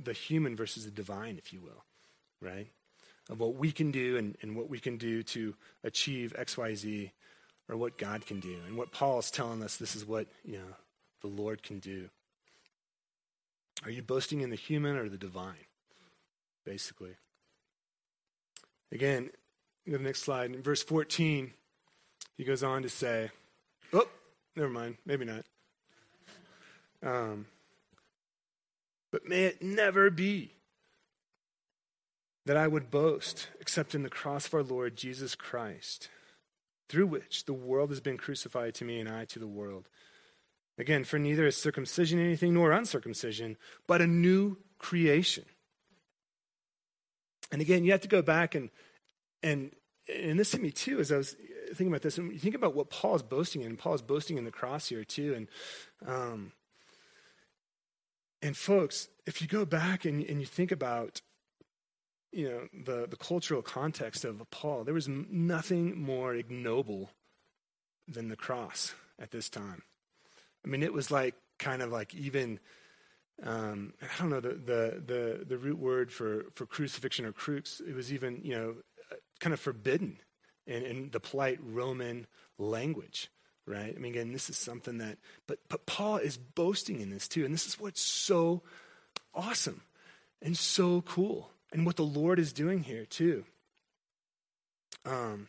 the 0.01 0.13
human 0.13 0.55
versus 0.55 0.85
the 0.85 0.91
divine, 0.91 1.37
if 1.37 1.53
you 1.53 1.61
will, 1.61 1.83
right? 2.41 2.67
Of 3.29 3.39
what 3.39 3.55
we 3.55 3.71
can 3.71 3.91
do 3.91 4.17
and, 4.17 4.37
and 4.41 4.55
what 4.55 4.69
we 4.69 4.79
can 4.79 4.97
do 4.97 5.23
to 5.23 5.55
achieve 5.83 6.35
X, 6.37 6.57
Y, 6.57 6.75
Z, 6.75 7.11
or 7.69 7.77
what 7.77 7.97
God 7.97 8.25
can 8.25 8.39
do. 8.39 8.57
And 8.67 8.77
what 8.77 8.91
Paul 8.91 9.19
is 9.19 9.31
telling 9.31 9.63
us, 9.63 9.77
this 9.77 9.95
is 9.95 10.05
what, 10.05 10.27
you 10.43 10.57
know, 10.57 10.75
the 11.21 11.27
Lord 11.27 11.63
can 11.63 11.79
do. 11.79 12.09
Are 13.83 13.89
you 13.89 14.01
boasting 14.01 14.41
in 14.41 14.49
the 14.49 14.55
human 14.55 14.95
or 14.95 15.09
the 15.09 15.17
divine? 15.17 15.65
Basically. 16.65 17.15
Again, 18.91 19.29
go 19.85 19.93
to 19.93 19.97
the 19.97 20.03
next 20.03 20.21
slide. 20.21 20.51
In 20.51 20.61
verse 20.61 20.83
14, 20.83 21.51
he 22.37 22.43
goes 22.43 22.63
on 22.63 22.83
to 22.83 22.89
say, 22.89 23.31
oh, 23.93 24.07
never 24.55 24.69
mind, 24.69 24.97
maybe 25.05 25.25
not. 25.25 25.45
Um, 27.03 27.45
but 29.15 29.29
may 29.29 29.45
it 29.45 29.61
never 29.61 30.09
be 30.09 30.55
that 32.45 32.57
I 32.57 32.67
would 32.67 32.91
boast 32.91 33.47
except 33.61 33.95
in 33.95 34.03
the 34.03 34.09
cross 34.09 34.45
of 34.45 34.53
our 34.53 34.61
Lord 34.61 34.97
Jesus 34.97 35.35
Christ, 35.35 36.09
through 36.89 37.07
which 37.07 37.45
the 37.45 37.53
world 37.53 37.91
has 37.91 38.01
been 38.01 38.17
crucified 38.17 38.73
to 38.73 38.83
me 38.83 38.99
and 38.99 39.07
I 39.07 39.23
to 39.23 39.39
the 39.39 39.47
world. 39.47 39.87
Again, 40.77 41.05
for 41.05 41.17
neither 41.17 41.47
is 41.47 41.55
circumcision 41.55 42.19
anything 42.19 42.53
nor 42.53 42.73
uncircumcision, 42.73 43.55
but 43.87 44.01
a 44.01 44.05
new 44.05 44.57
creation. 44.79 45.45
And 47.53 47.61
again, 47.61 47.85
you 47.85 47.93
have 47.93 48.01
to 48.01 48.09
go 48.09 48.21
back 48.21 48.53
and 48.53 48.69
and 49.41 49.71
and 50.13 50.37
this 50.37 50.51
hit 50.51 50.61
me 50.61 50.71
too 50.71 50.99
as 50.99 51.09
I 51.09 51.15
was 51.15 51.37
thinking 51.67 51.87
about 51.87 52.01
this. 52.01 52.17
And 52.17 52.33
you 52.33 52.39
think 52.39 52.55
about 52.55 52.75
what 52.75 52.89
Paul 52.89 53.15
is 53.15 53.23
boasting 53.23 53.61
in, 53.61 53.67
and 53.67 53.79
Paul 53.79 53.93
is 53.93 54.01
boasting 54.01 54.37
in 54.37 54.43
the 54.43 54.51
cross 54.51 54.89
here 54.89 55.05
too. 55.05 55.35
And 55.35 55.47
um, 56.05 56.51
and 58.45 58.55
folks, 58.55 59.09
if 59.25 59.41
you 59.41 59.47
go 59.47 59.65
back 59.65 60.05
and, 60.05 60.23
and 60.23 60.39
you 60.39 60.45
think 60.45 60.71
about 60.71 61.19
you 62.31 62.47
know 62.47 62.67
the, 62.85 63.07
the 63.07 63.15
cultural 63.15 63.63
context 63.63 64.23
of 64.23 64.39
Paul, 64.51 64.83
there 64.83 64.93
was 64.93 65.07
nothing 65.07 65.99
more 65.99 66.35
ignoble 66.35 67.09
than 68.07 68.29
the 68.29 68.35
cross 68.35 68.93
at 69.17 69.31
this 69.31 69.49
time. 69.49 69.81
I 70.63 70.67
mean, 70.67 70.83
it 70.83 70.93
was 70.93 71.09
like 71.09 71.33
kind 71.57 71.81
of 71.81 71.91
like 71.91 72.13
even 72.13 72.59
um, 73.41 73.93
I 73.99 74.19
don't 74.19 74.29
know 74.29 74.41
the, 74.41 74.49
the 74.49 75.03
the 75.03 75.45
the 75.45 75.57
root 75.57 75.79
word 75.79 76.11
for 76.11 76.45
for 76.53 76.67
crucifixion 76.67 77.25
or 77.25 77.31
crux. 77.31 77.81
It 77.81 77.95
was 77.95 78.13
even 78.13 78.41
you 78.43 78.53
know 78.53 78.75
kind 79.39 79.53
of 79.53 79.59
forbidden 79.59 80.19
in, 80.67 80.83
in 80.83 81.09
the 81.09 81.19
polite 81.19 81.57
Roman 81.63 82.27
language 82.59 83.31
right? 83.65 83.93
I 83.95 83.99
mean, 83.99 84.13
again, 84.13 84.31
this 84.31 84.49
is 84.49 84.57
something 84.57 84.99
that, 84.99 85.17
but, 85.47 85.59
but 85.69 85.85
Paul 85.85 86.17
is 86.17 86.37
boasting 86.37 87.01
in 87.01 87.09
this 87.09 87.27
too. 87.27 87.45
And 87.45 87.53
this 87.53 87.67
is 87.67 87.79
what's 87.79 88.01
so 88.01 88.61
awesome 89.33 89.81
and 90.41 90.57
so 90.57 91.01
cool 91.01 91.49
and 91.71 91.85
what 91.85 91.95
the 91.95 92.03
Lord 92.03 92.39
is 92.39 92.53
doing 92.53 92.83
here 92.83 93.05
too. 93.05 93.43
Um, 95.05 95.47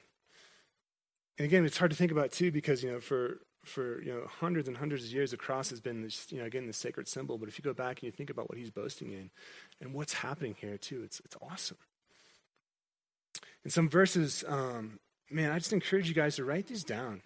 and 1.38 1.44
again, 1.46 1.64
it's 1.64 1.78
hard 1.78 1.90
to 1.90 1.96
think 1.96 2.12
about 2.12 2.32
too 2.32 2.50
because, 2.50 2.82
you 2.82 2.90
know, 2.90 3.00
for, 3.00 3.40
for, 3.64 4.02
you 4.02 4.12
know, 4.12 4.26
hundreds 4.26 4.68
and 4.68 4.76
hundreds 4.76 5.04
of 5.04 5.12
years, 5.12 5.32
the 5.32 5.36
cross 5.36 5.68
has 5.70 5.80
been 5.80 6.02
this, 6.02 6.26
you 6.30 6.38
know, 6.38 6.46
again, 6.46 6.66
the 6.66 6.72
sacred 6.72 7.08
symbol. 7.08 7.36
But 7.36 7.48
if 7.48 7.58
you 7.58 7.62
go 7.62 7.74
back 7.74 7.98
and 7.98 8.04
you 8.04 8.12
think 8.12 8.30
about 8.30 8.48
what 8.48 8.58
he's 8.58 8.70
boasting 8.70 9.12
in 9.12 9.30
and 9.80 9.92
what's 9.92 10.14
happening 10.14 10.56
here 10.58 10.78
too, 10.78 11.02
it's, 11.04 11.20
it's 11.20 11.36
awesome. 11.42 11.78
In 13.64 13.70
some 13.70 13.90
verses, 13.90 14.44
um, 14.48 15.00
man, 15.30 15.50
I 15.50 15.58
just 15.58 15.72
encourage 15.72 16.08
you 16.08 16.14
guys 16.14 16.36
to 16.36 16.44
write 16.44 16.68
these 16.68 16.84
down 16.84 17.22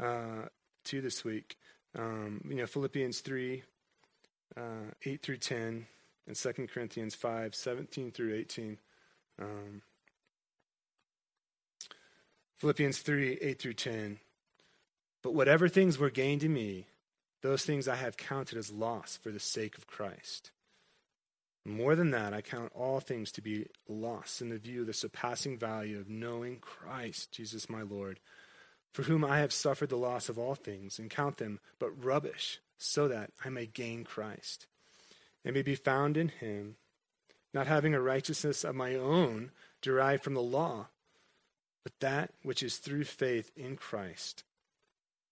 uh, 0.00 0.48
to 0.84 1.00
this 1.00 1.24
week. 1.24 1.56
Um, 1.96 2.40
you 2.48 2.56
know, 2.56 2.66
Philippians 2.66 3.20
3, 3.20 3.62
uh, 4.56 4.60
8 5.04 5.22
through 5.22 5.36
10, 5.38 5.86
and 6.26 6.36
2 6.36 6.68
Corinthians 6.72 7.14
5, 7.14 7.54
17 7.54 8.12
through 8.12 8.34
18. 8.34 8.78
Um, 9.40 9.82
Philippians 12.56 12.98
3, 13.00 13.38
8 13.40 13.58
through 13.60 13.74
10. 13.74 14.18
But 15.22 15.34
whatever 15.34 15.68
things 15.68 15.98
were 15.98 16.10
gained 16.10 16.42
to 16.42 16.48
me, 16.48 16.86
those 17.42 17.64
things 17.64 17.88
I 17.88 17.96
have 17.96 18.16
counted 18.16 18.58
as 18.58 18.70
loss 18.70 19.18
for 19.20 19.30
the 19.30 19.40
sake 19.40 19.76
of 19.76 19.86
Christ. 19.86 20.50
More 21.64 21.94
than 21.94 22.10
that, 22.10 22.32
I 22.32 22.40
count 22.40 22.72
all 22.74 23.00
things 23.00 23.32
to 23.32 23.42
be 23.42 23.66
loss 23.88 24.40
in 24.40 24.48
the 24.48 24.58
view 24.58 24.82
of 24.82 24.86
the 24.86 24.92
surpassing 24.92 25.58
value 25.58 25.98
of 25.98 26.08
knowing 26.08 26.58
Christ, 26.58 27.32
Jesus 27.32 27.68
my 27.68 27.82
Lord, 27.82 28.18
for 28.92 29.02
whom 29.02 29.24
I 29.24 29.38
have 29.38 29.52
suffered 29.52 29.88
the 29.88 29.96
loss 29.96 30.28
of 30.28 30.38
all 30.38 30.54
things, 30.54 30.98
and 30.98 31.10
count 31.10 31.36
them 31.36 31.60
but 31.78 32.04
rubbish, 32.04 32.60
so 32.78 33.08
that 33.08 33.30
I 33.44 33.48
may 33.48 33.66
gain 33.66 34.04
Christ, 34.04 34.66
and 35.44 35.54
may 35.54 35.62
be 35.62 35.74
found 35.74 36.16
in 36.16 36.28
him, 36.28 36.76
not 37.52 37.66
having 37.66 37.94
a 37.94 38.00
righteousness 38.00 38.64
of 38.64 38.74
my 38.74 38.94
own 38.94 39.50
derived 39.82 40.24
from 40.24 40.34
the 40.34 40.42
law, 40.42 40.88
but 41.82 41.92
that 42.00 42.32
which 42.42 42.62
is 42.62 42.78
through 42.78 43.04
faith 43.04 43.50
in 43.56 43.76
Christ, 43.76 44.44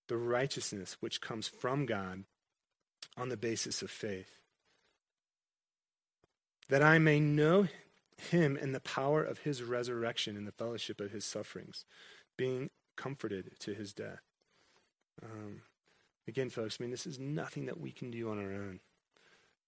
the 0.09 0.17
righteousness 0.17 0.97
which 1.01 1.21
comes 1.21 1.49
from 1.49 1.87
God 1.87 2.25
on 3.17 3.29
the 3.29 3.37
basis 3.37 3.83
of 3.83 3.91
faith 3.91 4.39
that 6.69 6.83
I 6.83 6.99
may 6.99 7.21
know 7.21 7.67
him 8.31 8.57
in 8.57 8.73
the 8.73 8.81
power 8.81 9.23
of 9.23 9.41
his 9.41 9.63
resurrection 9.63 10.37
and 10.37 10.47
the 10.47 10.53
fellowship 10.53 11.01
of 11.01 11.11
his 11.11 11.25
sufferings, 11.25 11.85
being 12.37 12.71
comforted 12.99 13.53
to 13.61 13.73
his 13.73 13.95
death. 13.95 14.21
Um, 15.23 15.63
again, 16.27 16.51
folks, 16.51 16.77
I 16.79 16.85
mean, 16.85 16.91
this 16.91 17.07
is 17.07 17.19
nothing 17.19 17.67
that 17.67 17.81
we 17.81 17.91
can 17.91 18.11
do 18.11 18.31
on 18.31 18.39
our 18.39 18.53
own. 18.53 18.81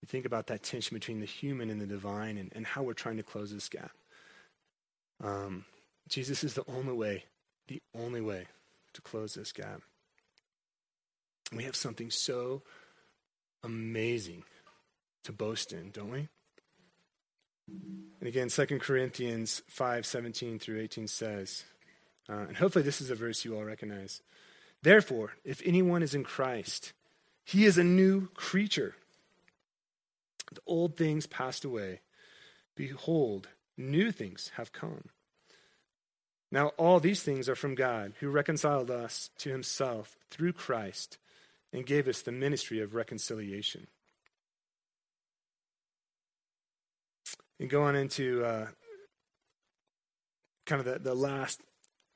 You 0.03 0.07
think 0.07 0.27
about 0.27 0.49
that 0.49 0.63
tension 0.63 0.95
between 0.95 1.21
the 1.21 1.27
human 1.27 1.71
and 1.71 1.81
the 1.81 1.87
divine 1.87 2.37
and, 2.37 2.53
and 2.55 2.67
how 2.67 2.83
we're 2.83 2.93
trying 2.93 3.17
to 3.19 3.23
close 3.23 3.53
this 3.53 3.69
gap. 3.69 3.93
Um, 5.23 5.65
Jesus 6.09 6.43
is 6.43 6.55
the 6.55 6.65
only 6.69 6.93
way, 6.93 7.25
the 7.69 7.81
only 7.95 8.21
way 8.21 8.47
to 8.95 9.03
close 9.03 9.35
this 9.35 9.53
gap. 9.53 9.83
We 11.55 11.65
have 11.65 11.77
something 11.77 12.11
so 12.11 12.63
amazing 13.63 14.45
to 15.25 15.33
boast 15.33 15.73
in, 15.73 15.91
don't 15.91 16.11
we? 16.11 16.29
And 17.69 18.29
again, 18.29 18.49
2 18.49 18.67
Corinthians 18.79 19.63
5 19.69 20.07
17 20.07 20.59
through 20.59 20.81
18 20.81 21.07
says, 21.07 21.65
uh, 22.29 22.47
and 22.49 22.57
hopefully 22.57 22.85
this 22.85 23.01
is 23.01 23.11
a 23.11 23.15
verse 23.15 23.45
you 23.45 23.57
all 23.57 23.65
recognize. 23.65 24.23
Therefore, 24.83 25.33
if 25.45 25.63
anyone 25.65 26.03
is 26.03 26.15
in 26.15 26.25
Christ, 26.25 26.93
he 27.45 27.65
is 27.65 27.79
a 27.79 27.85
new 27.85 28.29
creature. 28.35 28.95
The 30.53 30.61
old 30.67 30.97
things 30.97 31.27
passed 31.27 31.65
away. 31.65 32.01
Behold, 32.77 33.49
new 33.77 34.11
things 34.11 34.53
have 34.55 34.73
come. 34.73 35.11
Now, 36.53 36.69
all 36.77 36.99
these 36.99 37.23
things 37.23 37.49
are 37.49 37.55
from 37.55 37.75
God, 37.75 38.15
who 38.19 38.29
reconciled 38.29 38.91
us 38.91 39.31
to 39.39 39.51
himself 39.51 40.17
through 40.31 40.55
Christ 40.55 41.19
and 41.73 41.87
gave 41.87 42.09
us 42.09 42.23
the 42.23 42.33
ministry 42.33 42.81
of 42.81 42.95
reconciliation. 42.95 43.87
And 47.61 47.71
go 47.71 47.83
on 47.83 47.95
into 47.95 48.45
uh, 48.45 48.67
kind 50.67 50.81
of 50.81 50.87
the, 50.87 50.99
the 50.99 51.15
last 51.15 51.61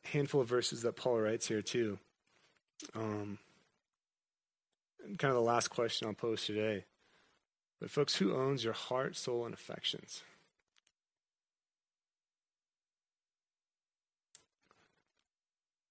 handful 0.05 0.41
of 0.41 0.49
verses 0.49 0.83
that 0.83 0.97
Paul 0.97 1.21
writes 1.21 1.47
here, 1.47 1.63
too. 1.63 1.99
Um, 2.95 3.39
kind 5.19 5.31
of 5.31 5.35
the 5.35 5.41
last 5.41 5.69
question 5.69 6.09
I'll 6.09 6.15
pose 6.15 6.45
today. 6.45 6.85
But, 7.81 7.91
folks, 7.91 8.17
who 8.17 8.35
owns 8.35 8.65
your 8.65 8.73
heart, 8.73 9.17
soul, 9.17 9.45
and 9.45 9.55
affections? 9.55 10.23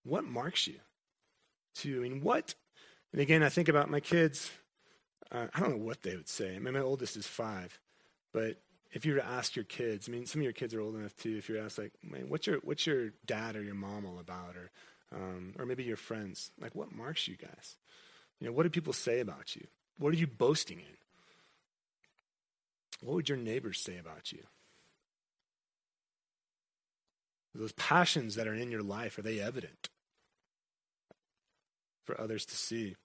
What 0.03 0.25
marks 0.25 0.67
you? 0.67 0.79
To, 1.75 1.97
I 1.97 1.99
mean, 2.09 2.21
what? 2.21 2.55
And 3.11 3.21
again, 3.21 3.43
I 3.43 3.49
think 3.49 3.69
about 3.69 3.89
my 3.89 3.99
kids. 3.99 4.51
Uh, 5.31 5.47
I 5.53 5.59
don't 5.59 5.71
know 5.71 5.85
what 5.85 6.01
they 6.03 6.15
would 6.15 6.29
say. 6.29 6.55
I 6.55 6.59
mean, 6.59 6.73
my 6.73 6.81
oldest 6.81 7.15
is 7.15 7.25
five, 7.25 7.79
but 8.33 8.57
if 8.93 9.05
you 9.05 9.13
were 9.13 9.19
to 9.19 9.25
ask 9.25 9.55
your 9.55 9.65
kids, 9.65 10.07
I 10.07 10.11
mean, 10.11 10.27
some 10.27 10.41
of 10.41 10.43
your 10.43 10.53
kids 10.53 10.73
are 10.73 10.79
old 10.79 10.95
enough 10.95 11.15
too. 11.15 11.35
If 11.37 11.49
you 11.49 11.55
were 11.55 11.61
asked, 11.61 11.79
like, 11.79 11.93
man, 12.03 12.29
what's 12.29 12.45
your 12.45 12.59
what's 12.59 12.85
your 12.85 13.09
dad 13.25 13.55
or 13.55 13.63
your 13.63 13.75
mom 13.75 14.05
all 14.05 14.19
about, 14.19 14.55
or 14.55 14.69
um, 15.11 15.53
or 15.57 15.65
maybe 15.65 15.83
your 15.83 15.97
friends, 15.97 16.51
like, 16.61 16.75
what 16.75 16.95
marks 16.95 17.27
you 17.27 17.35
guys? 17.35 17.75
You 18.39 18.47
know, 18.47 18.53
what 18.53 18.63
do 18.63 18.69
people 18.69 18.93
say 18.93 19.19
about 19.19 19.55
you? 19.55 19.65
What 19.97 20.13
are 20.13 20.17
you 20.17 20.27
boasting 20.27 20.79
in? 20.79 20.97
What 23.01 23.15
would 23.15 23.29
your 23.29 23.37
neighbors 23.37 23.79
say 23.79 23.97
about 23.97 24.31
you? 24.31 24.43
Those 27.55 27.73
passions 27.73 28.35
that 28.35 28.47
are 28.47 28.55
in 28.55 28.71
your 28.71 28.81
life, 28.81 29.17
are 29.17 29.21
they 29.21 29.39
evident 29.39 29.89
for 32.05 32.19
others 32.19 32.45
to 32.45 32.55
see? 32.55 32.95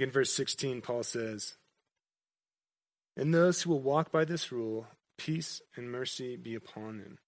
Again, 0.00 0.12
verse 0.12 0.32
16, 0.32 0.80
Paul 0.80 1.02
says, 1.02 1.56
And 3.18 3.34
those 3.34 3.60
who 3.60 3.68
will 3.68 3.82
walk 3.82 4.10
by 4.10 4.24
this 4.24 4.50
rule, 4.50 4.86
peace 5.18 5.60
and 5.76 5.92
mercy 5.92 6.38
be 6.38 6.54
upon 6.54 6.96
them, 6.96 7.18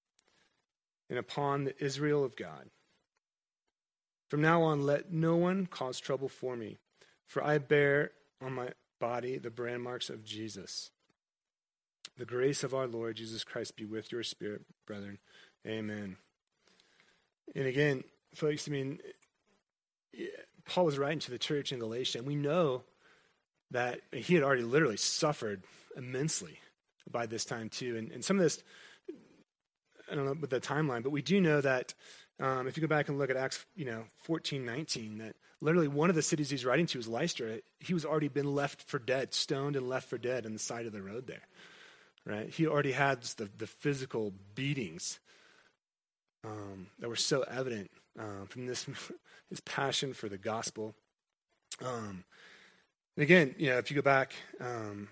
and 1.11 1.19
upon 1.19 1.65
the 1.65 1.85
Israel 1.85 2.25
of 2.25 2.35
God. 2.35 2.71
From 4.31 4.41
now 4.41 4.63
on, 4.63 4.87
let 4.87 5.13
no 5.13 5.37
one 5.37 5.67
cause 5.67 6.01
trouble 6.01 6.31
for 6.31 6.57
me, 6.57 6.79
for 7.27 7.45
I 7.45 7.59
bear 7.59 8.13
on 8.41 8.55
my 8.55 8.71
body 8.99 9.37
the 9.37 9.51
brand 9.51 9.83
marks 9.83 10.09
of 10.09 10.25
Jesus. 10.25 10.93
The 12.17 12.25
grace 12.25 12.65
of 12.65 12.73
our 12.73 12.87
Lord 12.87 13.17
Jesus 13.17 13.45
Christ 13.45 13.77
be 13.77 13.85
with 13.85 14.11
your 14.11 14.23
spirit, 14.23 14.63
brethren. 14.87 15.19
Amen. 15.67 16.17
And 17.55 17.67
again, 17.67 18.05
folks, 18.35 18.67
I 18.67 18.71
mean, 18.71 18.99
Paul 20.65 20.85
was 20.85 20.99
writing 20.99 21.19
to 21.21 21.31
the 21.31 21.39
church 21.39 21.73
in 21.73 21.79
Galatia, 21.79 22.19
and 22.19 22.27
we 22.27 22.35
know 22.35 22.83
that 23.71 24.01
he 24.13 24.35
had 24.35 24.43
already 24.43 24.63
literally 24.63 24.97
suffered 24.97 25.63
immensely 25.97 26.59
by 27.11 27.27
this 27.27 27.45
time 27.45 27.69
too. 27.69 27.97
And, 27.97 28.11
and 28.13 28.25
some 28.25 28.37
of 28.37 28.43
this, 28.43 28.63
I 30.11 30.15
don't 30.15 30.27
know 30.27 30.37
with 30.39 30.51
the 30.51 30.61
timeline, 30.61 31.03
but 31.03 31.11
we 31.11 31.23
do 31.23 31.41
know 31.41 31.61
that 31.61 31.95
um, 32.41 32.67
if 32.67 32.77
you 32.77 32.81
go 32.81 32.87
back 32.87 33.09
and 33.09 33.19
look 33.19 33.31
at 33.31 33.37
Acts, 33.37 33.65
you 33.77 33.85
know, 33.85 34.05
14, 34.25 34.65
19, 34.65 35.19
that 35.19 35.37
literally 35.61 35.89
one 35.89 36.11
of 36.11 36.17
the 36.17 36.23
cities 36.23 36.51
he's 36.51 36.65
writing 36.65 36.87
to 36.87 36.99
is 36.99 37.09
Lystra. 37.09 37.59
He 37.81 37.95
was 37.95 38.05
already 38.05 38.29
been 38.29 38.55
left 38.55 38.83
for 38.83 38.99
dead, 38.99 39.33
stoned 39.33 39.77
and 39.77 39.89
left 39.89 40.09
for 40.09 40.19
dead 40.19 40.45
on 40.45 40.53
the 40.53 40.59
side 40.59 40.87
of 40.87 40.93
the 40.93 41.03
road 41.03 41.27
there. 41.27 41.47
Right? 42.25 42.49
He 42.49 42.67
already 42.67 42.93
had 42.93 43.23
the, 43.23 43.49
the 43.59 43.67
physical 43.67 44.33
beatings 44.55 45.19
um, 46.45 46.89
that 46.99 47.09
were 47.09 47.17
so 47.17 47.43
evident 47.43 47.91
um, 48.19 48.47
from 48.49 48.67
this 48.67 48.87
his 49.53 49.61
passion 49.61 50.15
for 50.15 50.31
the 50.31 50.39
gospel. 50.39 50.95
Um, 51.85 52.25
and 53.17 53.23
again, 53.23 53.55
you 53.59 53.69
know, 53.69 53.77
if 53.77 53.91
you 53.91 53.95
go 53.95 54.03
back, 54.03 54.33
um, 54.61 55.09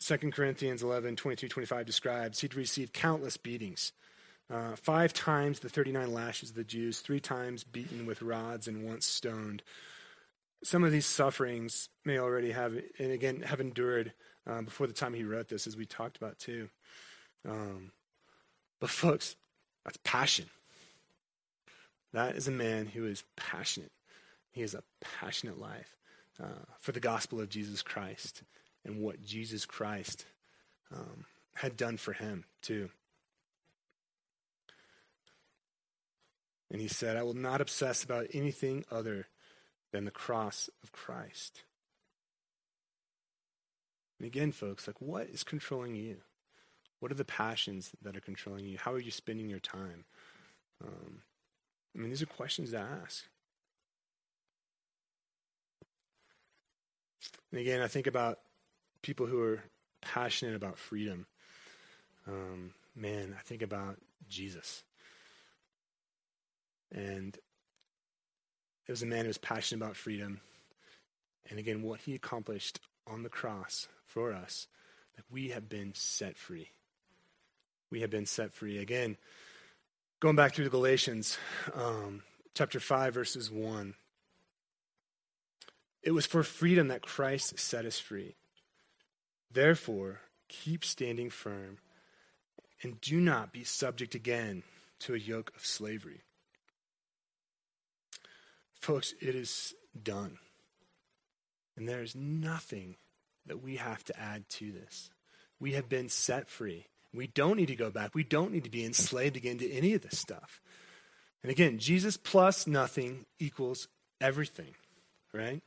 2 0.00 0.16
Corinthians 0.32 0.82
11, 0.82 1.14
22, 1.14 1.48
25 1.48 1.86
describes 1.86 2.40
he'd 2.40 2.56
received 2.56 2.92
countless 2.92 3.36
beatings. 3.36 3.92
Uh, 4.52 4.74
five 4.74 5.12
times 5.12 5.60
the 5.60 5.68
39 5.68 6.12
lashes 6.12 6.50
of 6.50 6.56
the 6.56 6.64
Jews, 6.64 6.98
three 6.98 7.20
times 7.20 7.62
beaten 7.62 8.06
with 8.06 8.22
rods, 8.22 8.66
and 8.66 8.84
once 8.84 9.06
stoned. 9.06 9.62
Some 10.64 10.82
of 10.82 10.90
these 10.90 11.06
sufferings 11.06 11.88
may 12.04 12.18
already 12.18 12.50
have, 12.50 12.74
and 12.98 13.12
again, 13.12 13.42
have 13.42 13.60
endured 13.60 14.12
um, 14.48 14.64
before 14.64 14.88
the 14.88 14.92
time 14.92 15.14
he 15.14 15.22
wrote 15.22 15.48
this, 15.48 15.68
as 15.68 15.76
we 15.76 15.86
talked 15.86 16.16
about 16.16 16.40
too. 16.40 16.68
Um, 17.48 17.92
but, 18.80 18.90
folks, 18.90 19.36
that's 19.84 19.98
passion. 20.02 20.46
That 22.16 22.36
is 22.36 22.48
a 22.48 22.50
man 22.50 22.86
who 22.86 23.04
is 23.04 23.24
passionate. 23.36 23.92
He 24.50 24.62
has 24.62 24.72
a 24.72 24.82
passionate 25.02 25.60
life 25.60 25.98
uh, 26.42 26.64
for 26.80 26.92
the 26.92 26.98
gospel 26.98 27.42
of 27.42 27.50
Jesus 27.50 27.82
Christ 27.82 28.42
and 28.86 29.02
what 29.02 29.22
Jesus 29.22 29.66
Christ 29.66 30.24
um, 30.90 31.26
had 31.56 31.76
done 31.76 31.98
for 31.98 32.14
him, 32.14 32.44
too. 32.62 32.88
And 36.70 36.80
he 36.80 36.88
said, 36.88 37.18
I 37.18 37.22
will 37.22 37.34
not 37.34 37.60
obsess 37.60 38.02
about 38.02 38.28
anything 38.32 38.86
other 38.90 39.26
than 39.92 40.06
the 40.06 40.10
cross 40.10 40.70
of 40.82 40.92
Christ. 40.92 41.64
And 44.18 44.26
again, 44.26 44.52
folks, 44.52 44.86
like 44.86 45.02
what 45.02 45.26
is 45.26 45.44
controlling 45.44 45.96
you? 45.96 46.16
What 46.98 47.12
are 47.12 47.16
the 47.16 47.26
passions 47.26 47.90
that 48.00 48.16
are 48.16 48.20
controlling 48.20 48.64
you? 48.64 48.78
How 48.78 48.94
are 48.94 48.98
you 48.98 49.10
spending 49.10 49.50
your 49.50 49.60
time? 49.60 50.06
Um, 50.82 51.20
I 51.96 52.00
mean, 52.00 52.10
these 52.10 52.22
are 52.22 52.26
questions 52.26 52.72
to 52.72 52.78
ask. 52.78 53.24
And 57.50 57.60
again, 57.60 57.80
I 57.80 57.86
think 57.86 58.06
about 58.06 58.40
people 59.02 59.26
who 59.26 59.40
are 59.40 59.62
passionate 60.02 60.54
about 60.54 60.78
freedom. 60.78 61.26
Um, 62.26 62.74
man, 62.94 63.34
I 63.38 63.42
think 63.42 63.62
about 63.62 63.96
Jesus. 64.28 64.82
And 66.92 67.36
it 68.86 68.92
was 68.92 69.02
a 69.02 69.06
man 69.06 69.22
who 69.22 69.28
was 69.28 69.38
passionate 69.38 69.84
about 69.84 69.96
freedom. 69.96 70.40
And 71.48 71.58
again, 71.58 71.82
what 71.82 72.00
he 72.00 72.14
accomplished 72.14 72.78
on 73.06 73.22
the 73.22 73.28
cross 73.28 73.88
for 74.04 74.32
us, 74.32 74.66
that 75.16 75.24
we 75.30 75.48
have 75.48 75.68
been 75.68 75.92
set 75.94 76.36
free. 76.36 76.70
We 77.90 78.00
have 78.00 78.10
been 78.10 78.26
set 78.26 78.52
free. 78.52 78.78
Again, 78.78 79.16
going 80.20 80.36
back 80.36 80.54
through 80.54 80.64
the 80.64 80.70
Galatians, 80.70 81.36
um, 81.74 82.22
chapter 82.54 82.80
5, 82.80 83.12
verses 83.12 83.50
1. 83.50 83.94
It 86.02 86.12
was 86.12 86.26
for 86.26 86.42
freedom 86.42 86.88
that 86.88 87.02
Christ 87.02 87.58
set 87.58 87.84
us 87.84 87.98
free. 87.98 88.36
Therefore, 89.52 90.20
keep 90.48 90.84
standing 90.84 91.30
firm 91.30 91.78
and 92.82 93.00
do 93.00 93.20
not 93.20 93.52
be 93.52 93.64
subject 93.64 94.14
again 94.14 94.62
to 95.00 95.14
a 95.14 95.18
yoke 95.18 95.52
of 95.56 95.66
slavery. 95.66 96.22
Folks, 98.80 99.14
it 99.20 99.34
is 99.34 99.74
done. 100.00 100.38
And 101.76 101.88
there 101.88 102.02
is 102.02 102.14
nothing 102.14 102.96
that 103.44 103.62
we 103.62 103.76
have 103.76 104.02
to 104.04 104.18
add 104.18 104.48
to 104.50 104.72
this. 104.72 105.10
We 105.60 105.72
have 105.72 105.88
been 105.88 106.08
set 106.08 106.48
free. 106.48 106.86
We 107.16 107.28
don't 107.28 107.56
need 107.56 107.66
to 107.66 107.76
go 107.76 107.90
back. 107.90 108.14
We 108.14 108.24
don't 108.24 108.52
need 108.52 108.64
to 108.64 108.70
be 108.70 108.84
enslaved 108.84 109.36
again 109.36 109.58
to 109.58 109.70
any 109.70 109.94
of 109.94 110.02
this 110.02 110.18
stuff. 110.18 110.60
And 111.42 111.50
again, 111.50 111.78
Jesus 111.78 112.16
plus 112.16 112.66
nothing 112.66 113.26
equals 113.38 113.88
everything, 114.20 114.74
right? 115.32 115.62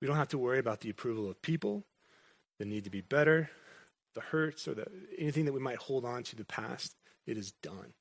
We 0.00 0.06
don't 0.06 0.16
have 0.16 0.28
to 0.28 0.38
worry 0.38 0.58
about 0.58 0.80
the 0.80 0.90
approval 0.90 1.30
of 1.30 1.40
people, 1.40 1.84
the 2.58 2.64
need 2.64 2.84
to 2.84 2.90
be 2.90 3.00
better, 3.00 3.50
the 4.14 4.20
hurts, 4.20 4.68
or 4.68 4.74
the, 4.74 4.86
anything 5.18 5.46
that 5.46 5.52
we 5.52 5.60
might 5.60 5.78
hold 5.78 6.04
on 6.04 6.22
to 6.24 6.36
the 6.36 6.44
past. 6.44 6.94
It 7.26 7.38
is 7.38 7.52
done. 7.52 7.94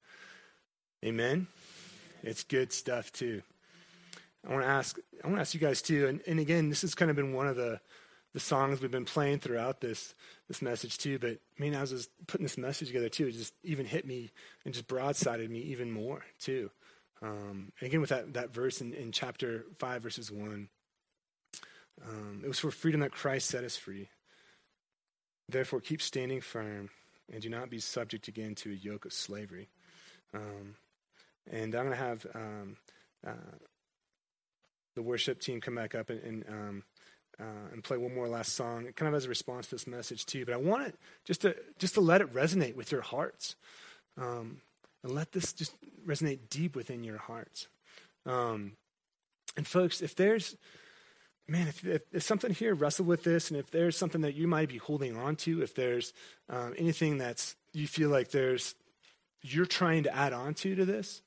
Amen? 1.03 1.47
It's 2.21 2.43
good 2.43 2.73
stuff, 2.73 3.11
too. 3.11 3.41
I 4.45 4.51
want 4.51 4.63
to 4.63 4.69
ask, 4.69 4.97
I 5.23 5.27
want 5.27 5.37
to 5.37 5.41
ask 5.41 5.53
you 5.53 5.59
guys 5.59 5.81
too, 5.81 6.07
and, 6.07 6.19
and 6.27 6.39
again, 6.39 6.69
this 6.69 6.81
has 6.81 6.95
kind 6.95 7.09
of 7.09 7.15
been 7.15 7.33
one 7.33 7.47
of 7.47 7.55
the, 7.55 7.79
the 8.33 8.39
songs 8.39 8.81
we've 8.81 8.91
been 8.91 9.05
playing 9.05 9.39
throughout 9.39 9.79
this 9.81 10.15
this 10.47 10.61
message 10.61 10.97
too. 10.97 11.19
But 11.19 11.31
I 11.57 11.61
mean, 11.61 11.73
as 11.73 11.91
I 11.91 11.95
was 11.95 12.09
putting 12.27 12.45
this 12.45 12.57
message 12.57 12.87
together 12.87 13.09
too, 13.09 13.27
it 13.27 13.33
just 13.33 13.53
even 13.63 13.85
hit 13.85 14.05
me 14.05 14.31
and 14.65 14.73
just 14.73 14.87
broadsided 14.87 15.49
me 15.49 15.59
even 15.59 15.91
more 15.91 16.23
too. 16.39 16.71
Um, 17.21 17.71
and 17.79 17.87
again, 17.87 18.01
with 18.01 18.09
that 18.09 18.33
that 18.33 18.53
verse 18.53 18.81
in, 18.81 18.93
in 18.93 19.11
chapter 19.11 19.65
five, 19.77 20.03
verses 20.03 20.31
one, 20.31 20.69
um, 22.07 22.41
it 22.43 22.47
was 22.47 22.59
for 22.59 22.71
freedom 22.71 23.01
that 23.01 23.11
Christ 23.11 23.49
set 23.49 23.63
us 23.63 23.77
free. 23.77 24.09
Therefore, 25.49 25.81
keep 25.81 26.01
standing 26.01 26.41
firm 26.41 26.89
and 27.31 27.41
do 27.41 27.49
not 27.49 27.69
be 27.69 27.79
subject 27.79 28.27
again 28.27 28.55
to 28.55 28.71
a 28.71 28.75
yoke 28.75 29.05
of 29.05 29.13
slavery. 29.13 29.69
Um, 30.33 30.75
and 31.51 31.75
I'm 31.75 31.85
going 31.85 31.97
to 31.97 32.03
have 32.03 32.25
um, 32.33 32.77
uh, 33.25 33.57
the 34.95 35.01
worship 35.01 35.39
team 35.39 35.61
come 35.61 35.75
back 35.75 35.95
up 35.95 36.09
and, 36.09 36.23
and 36.23 36.45
um, 36.47 36.83
uh, 37.39 37.71
and 37.71 37.83
play 37.83 37.97
one 37.97 38.13
more 38.13 38.27
last 38.27 38.53
song, 38.53 38.87
kind 38.95 39.09
of 39.09 39.15
as 39.15 39.25
a 39.25 39.29
response 39.29 39.67
to 39.67 39.75
this 39.75 39.87
message 39.87 40.25
too. 40.25 40.45
But 40.45 40.53
I 40.53 40.57
want 40.57 40.87
it 40.87 40.95
just 41.25 41.41
to 41.41 41.55
just 41.79 41.95
to 41.95 42.01
let 42.01 42.21
it 42.21 42.33
resonate 42.33 42.75
with 42.75 42.91
your 42.91 43.01
hearts, 43.01 43.55
um, 44.17 44.61
and 45.03 45.13
let 45.13 45.31
this 45.31 45.53
just 45.53 45.75
resonate 46.05 46.39
deep 46.49 46.75
within 46.75 47.03
your 47.03 47.17
hearts. 47.17 47.67
Um, 48.25 48.73
and 49.57 49.67
folks, 49.67 50.01
if 50.01 50.15
there's 50.15 50.55
man, 51.47 51.67
if, 51.67 51.85
if, 51.85 52.01
if, 52.11 52.23
something 52.23 52.53
here 52.53 52.73
wrestle 52.73 53.05
with 53.05 53.23
this, 53.23 53.51
and 53.51 53.59
if 53.59 53.69
there's 53.71 53.97
something 53.97 54.21
that 54.21 54.35
you 54.35 54.47
might 54.47 54.69
be 54.69 54.77
holding 54.77 55.17
on 55.17 55.35
to, 55.35 55.61
if 55.61 55.75
there's 55.75 56.13
um, 56.49 56.73
anything 56.77 57.17
that's 57.17 57.55
you 57.73 57.87
feel 57.87 58.09
like 58.09 58.29
there's 58.31 58.75
you're 59.41 59.65
trying 59.65 60.03
to 60.03 60.15
add 60.15 60.31
on 60.31 60.53
to 60.53 60.75
to 60.75 60.85
this, 60.85 61.21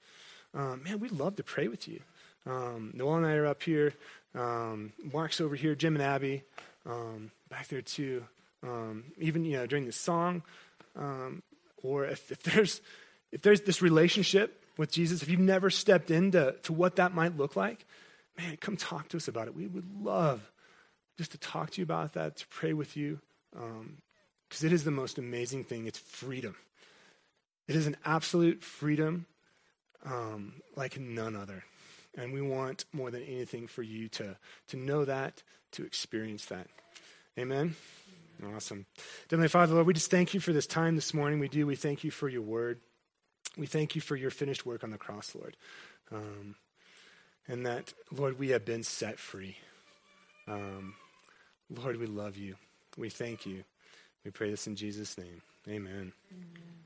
um, 0.55 0.83
man, 0.85 1.01
we'd 1.01 1.13
love 1.13 1.37
to 1.37 1.43
pray 1.43 1.69
with 1.69 1.87
you. 1.87 2.01
Um, 2.47 2.93
Noel 2.95 3.17
and 3.17 3.27
I 3.27 3.35
are 3.35 3.47
up 3.47 3.63
here. 3.63 3.93
Um, 4.37 4.93
Mark's 5.13 5.41
over 5.41 5.57
here. 5.57 5.75
Jim 5.75 5.97
and 5.97 6.03
Abby 6.03 6.43
um, 6.85 7.31
back 7.49 7.69
there 7.69 7.83
too. 7.83 8.25
Um, 8.63 9.05
even 9.19 9.45
you 9.45 9.57
know 9.57 9.67
during 9.67 9.87
the 9.87 9.93
song, 9.93 10.43
um, 10.97 11.43
or 11.83 12.07
if, 12.07 12.31
if 12.31 12.43
there's 12.43 12.81
if 13.33 13.43
there's 13.43 13.63
this 13.63 13.83
relationship 13.83 14.63
with 14.77 14.93
Jesus, 14.93 15.23
if 15.23 15.29
you've 15.29 15.41
never 15.41 15.71
stepped 15.71 16.11
into 16.11 16.55
to 16.65 16.73
what 16.73 16.97
that 16.97 17.15
might 17.15 17.37
look 17.37 17.57
like, 17.57 17.87
man, 18.37 18.57
come 18.59 18.77
talk 18.77 19.09
to 19.09 19.17
us 19.17 19.29
about 19.29 19.49
it. 19.49 19.55
We 19.55 19.67
would 19.67 20.03
love 20.03 20.51
just 21.17 21.33
to 21.33 21.39
talk 21.39 21.71
to 21.71 21.81
you 21.81 21.85
about 21.85 22.15
that, 22.15 22.37
to 22.37 22.47
pray 22.49 22.75
with 22.75 22.97
you, 22.97 23.21
because 23.53 24.63
um, 24.63 24.67
it 24.67 24.73
is 24.73 24.85
the 24.85 24.91
most 24.91 25.19
amazing 25.19 25.65
thing. 25.65 25.87
It's 25.87 25.99
freedom. 25.99 26.57
It 27.69 27.75
is 27.75 27.87
an 27.87 27.97
absolute 28.05 28.63
freedom 28.63 29.27
um, 30.05 30.55
like 30.77 31.01
none 31.01 31.35
other. 31.37 31.65
And 32.17 32.33
we 32.33 32.41
want 32.41 32.87
more 32.93 33.11
than 33.11 33.23
anything 33.23 33.67
for 33.67 33.83
you 33.83 34.09
to, 34.11 34.37
to 34.69 34.77
know 34.77 35.05
that, 35.05 35.43
to 35.73 35.85
experience 35.85 36.47
that. 36.47 36.67
Amen? 37.39 37.77
Awesome. 38.55 38.87
Heavenly 39.31 39.49
Father, 39.49 39.75
Lord, 39.75 39.87
we 39.87 39.95
just 39.95 40.11
thank 40.11 40.35
you 40.35 40.41
for 40.41 40.53
this 40.53 40.67
time 40.67 40.95
this 40.95 41.15
morning. 41.15 41.39
We 41.39 41.49
do. 41.49 41.67
We 41.67 41.77
thank 41.77 42.05
you 42.05 42.11
for 42.11 42.29
your 42.29 42.43
word. 42.43 42.81
We 43.57 43.67
thank 43.67 43.95
you 43.95 44.01
for 44.01 44.17
your 44.17 44.31
finished 44.31 44.67
work 44.67 44.85
on 44.85 44.91
the 44.91 44.99
cross, 44.99 45.35
Lord. 45.35 45.57
Um, 46.13 46.57
and 47.49 47.65
that, 47.65 47.93
Lord, 48.11 48.39
we 48.39 48.51
have 48.51 48.65
been 48.65 48.83
set 48.83 49.19
free. 49.19 49.57
Um, 50.49 50.95
Lord, 51.71 51.97
we 51.97 52.07
love 52.07 52.37
you. 52.37 52.57
We 52.97 53.11
thank 53.11 53.47
you. 53.47 53.65
We 54.25 54.31
pray 54.31 54.51
this 54.51 54.67
in 54.67 54.77
Jesus' 54.77 55.17
name. 55.17 55.43
Amen. 55.69 56.13
Amen. 56.33 56.77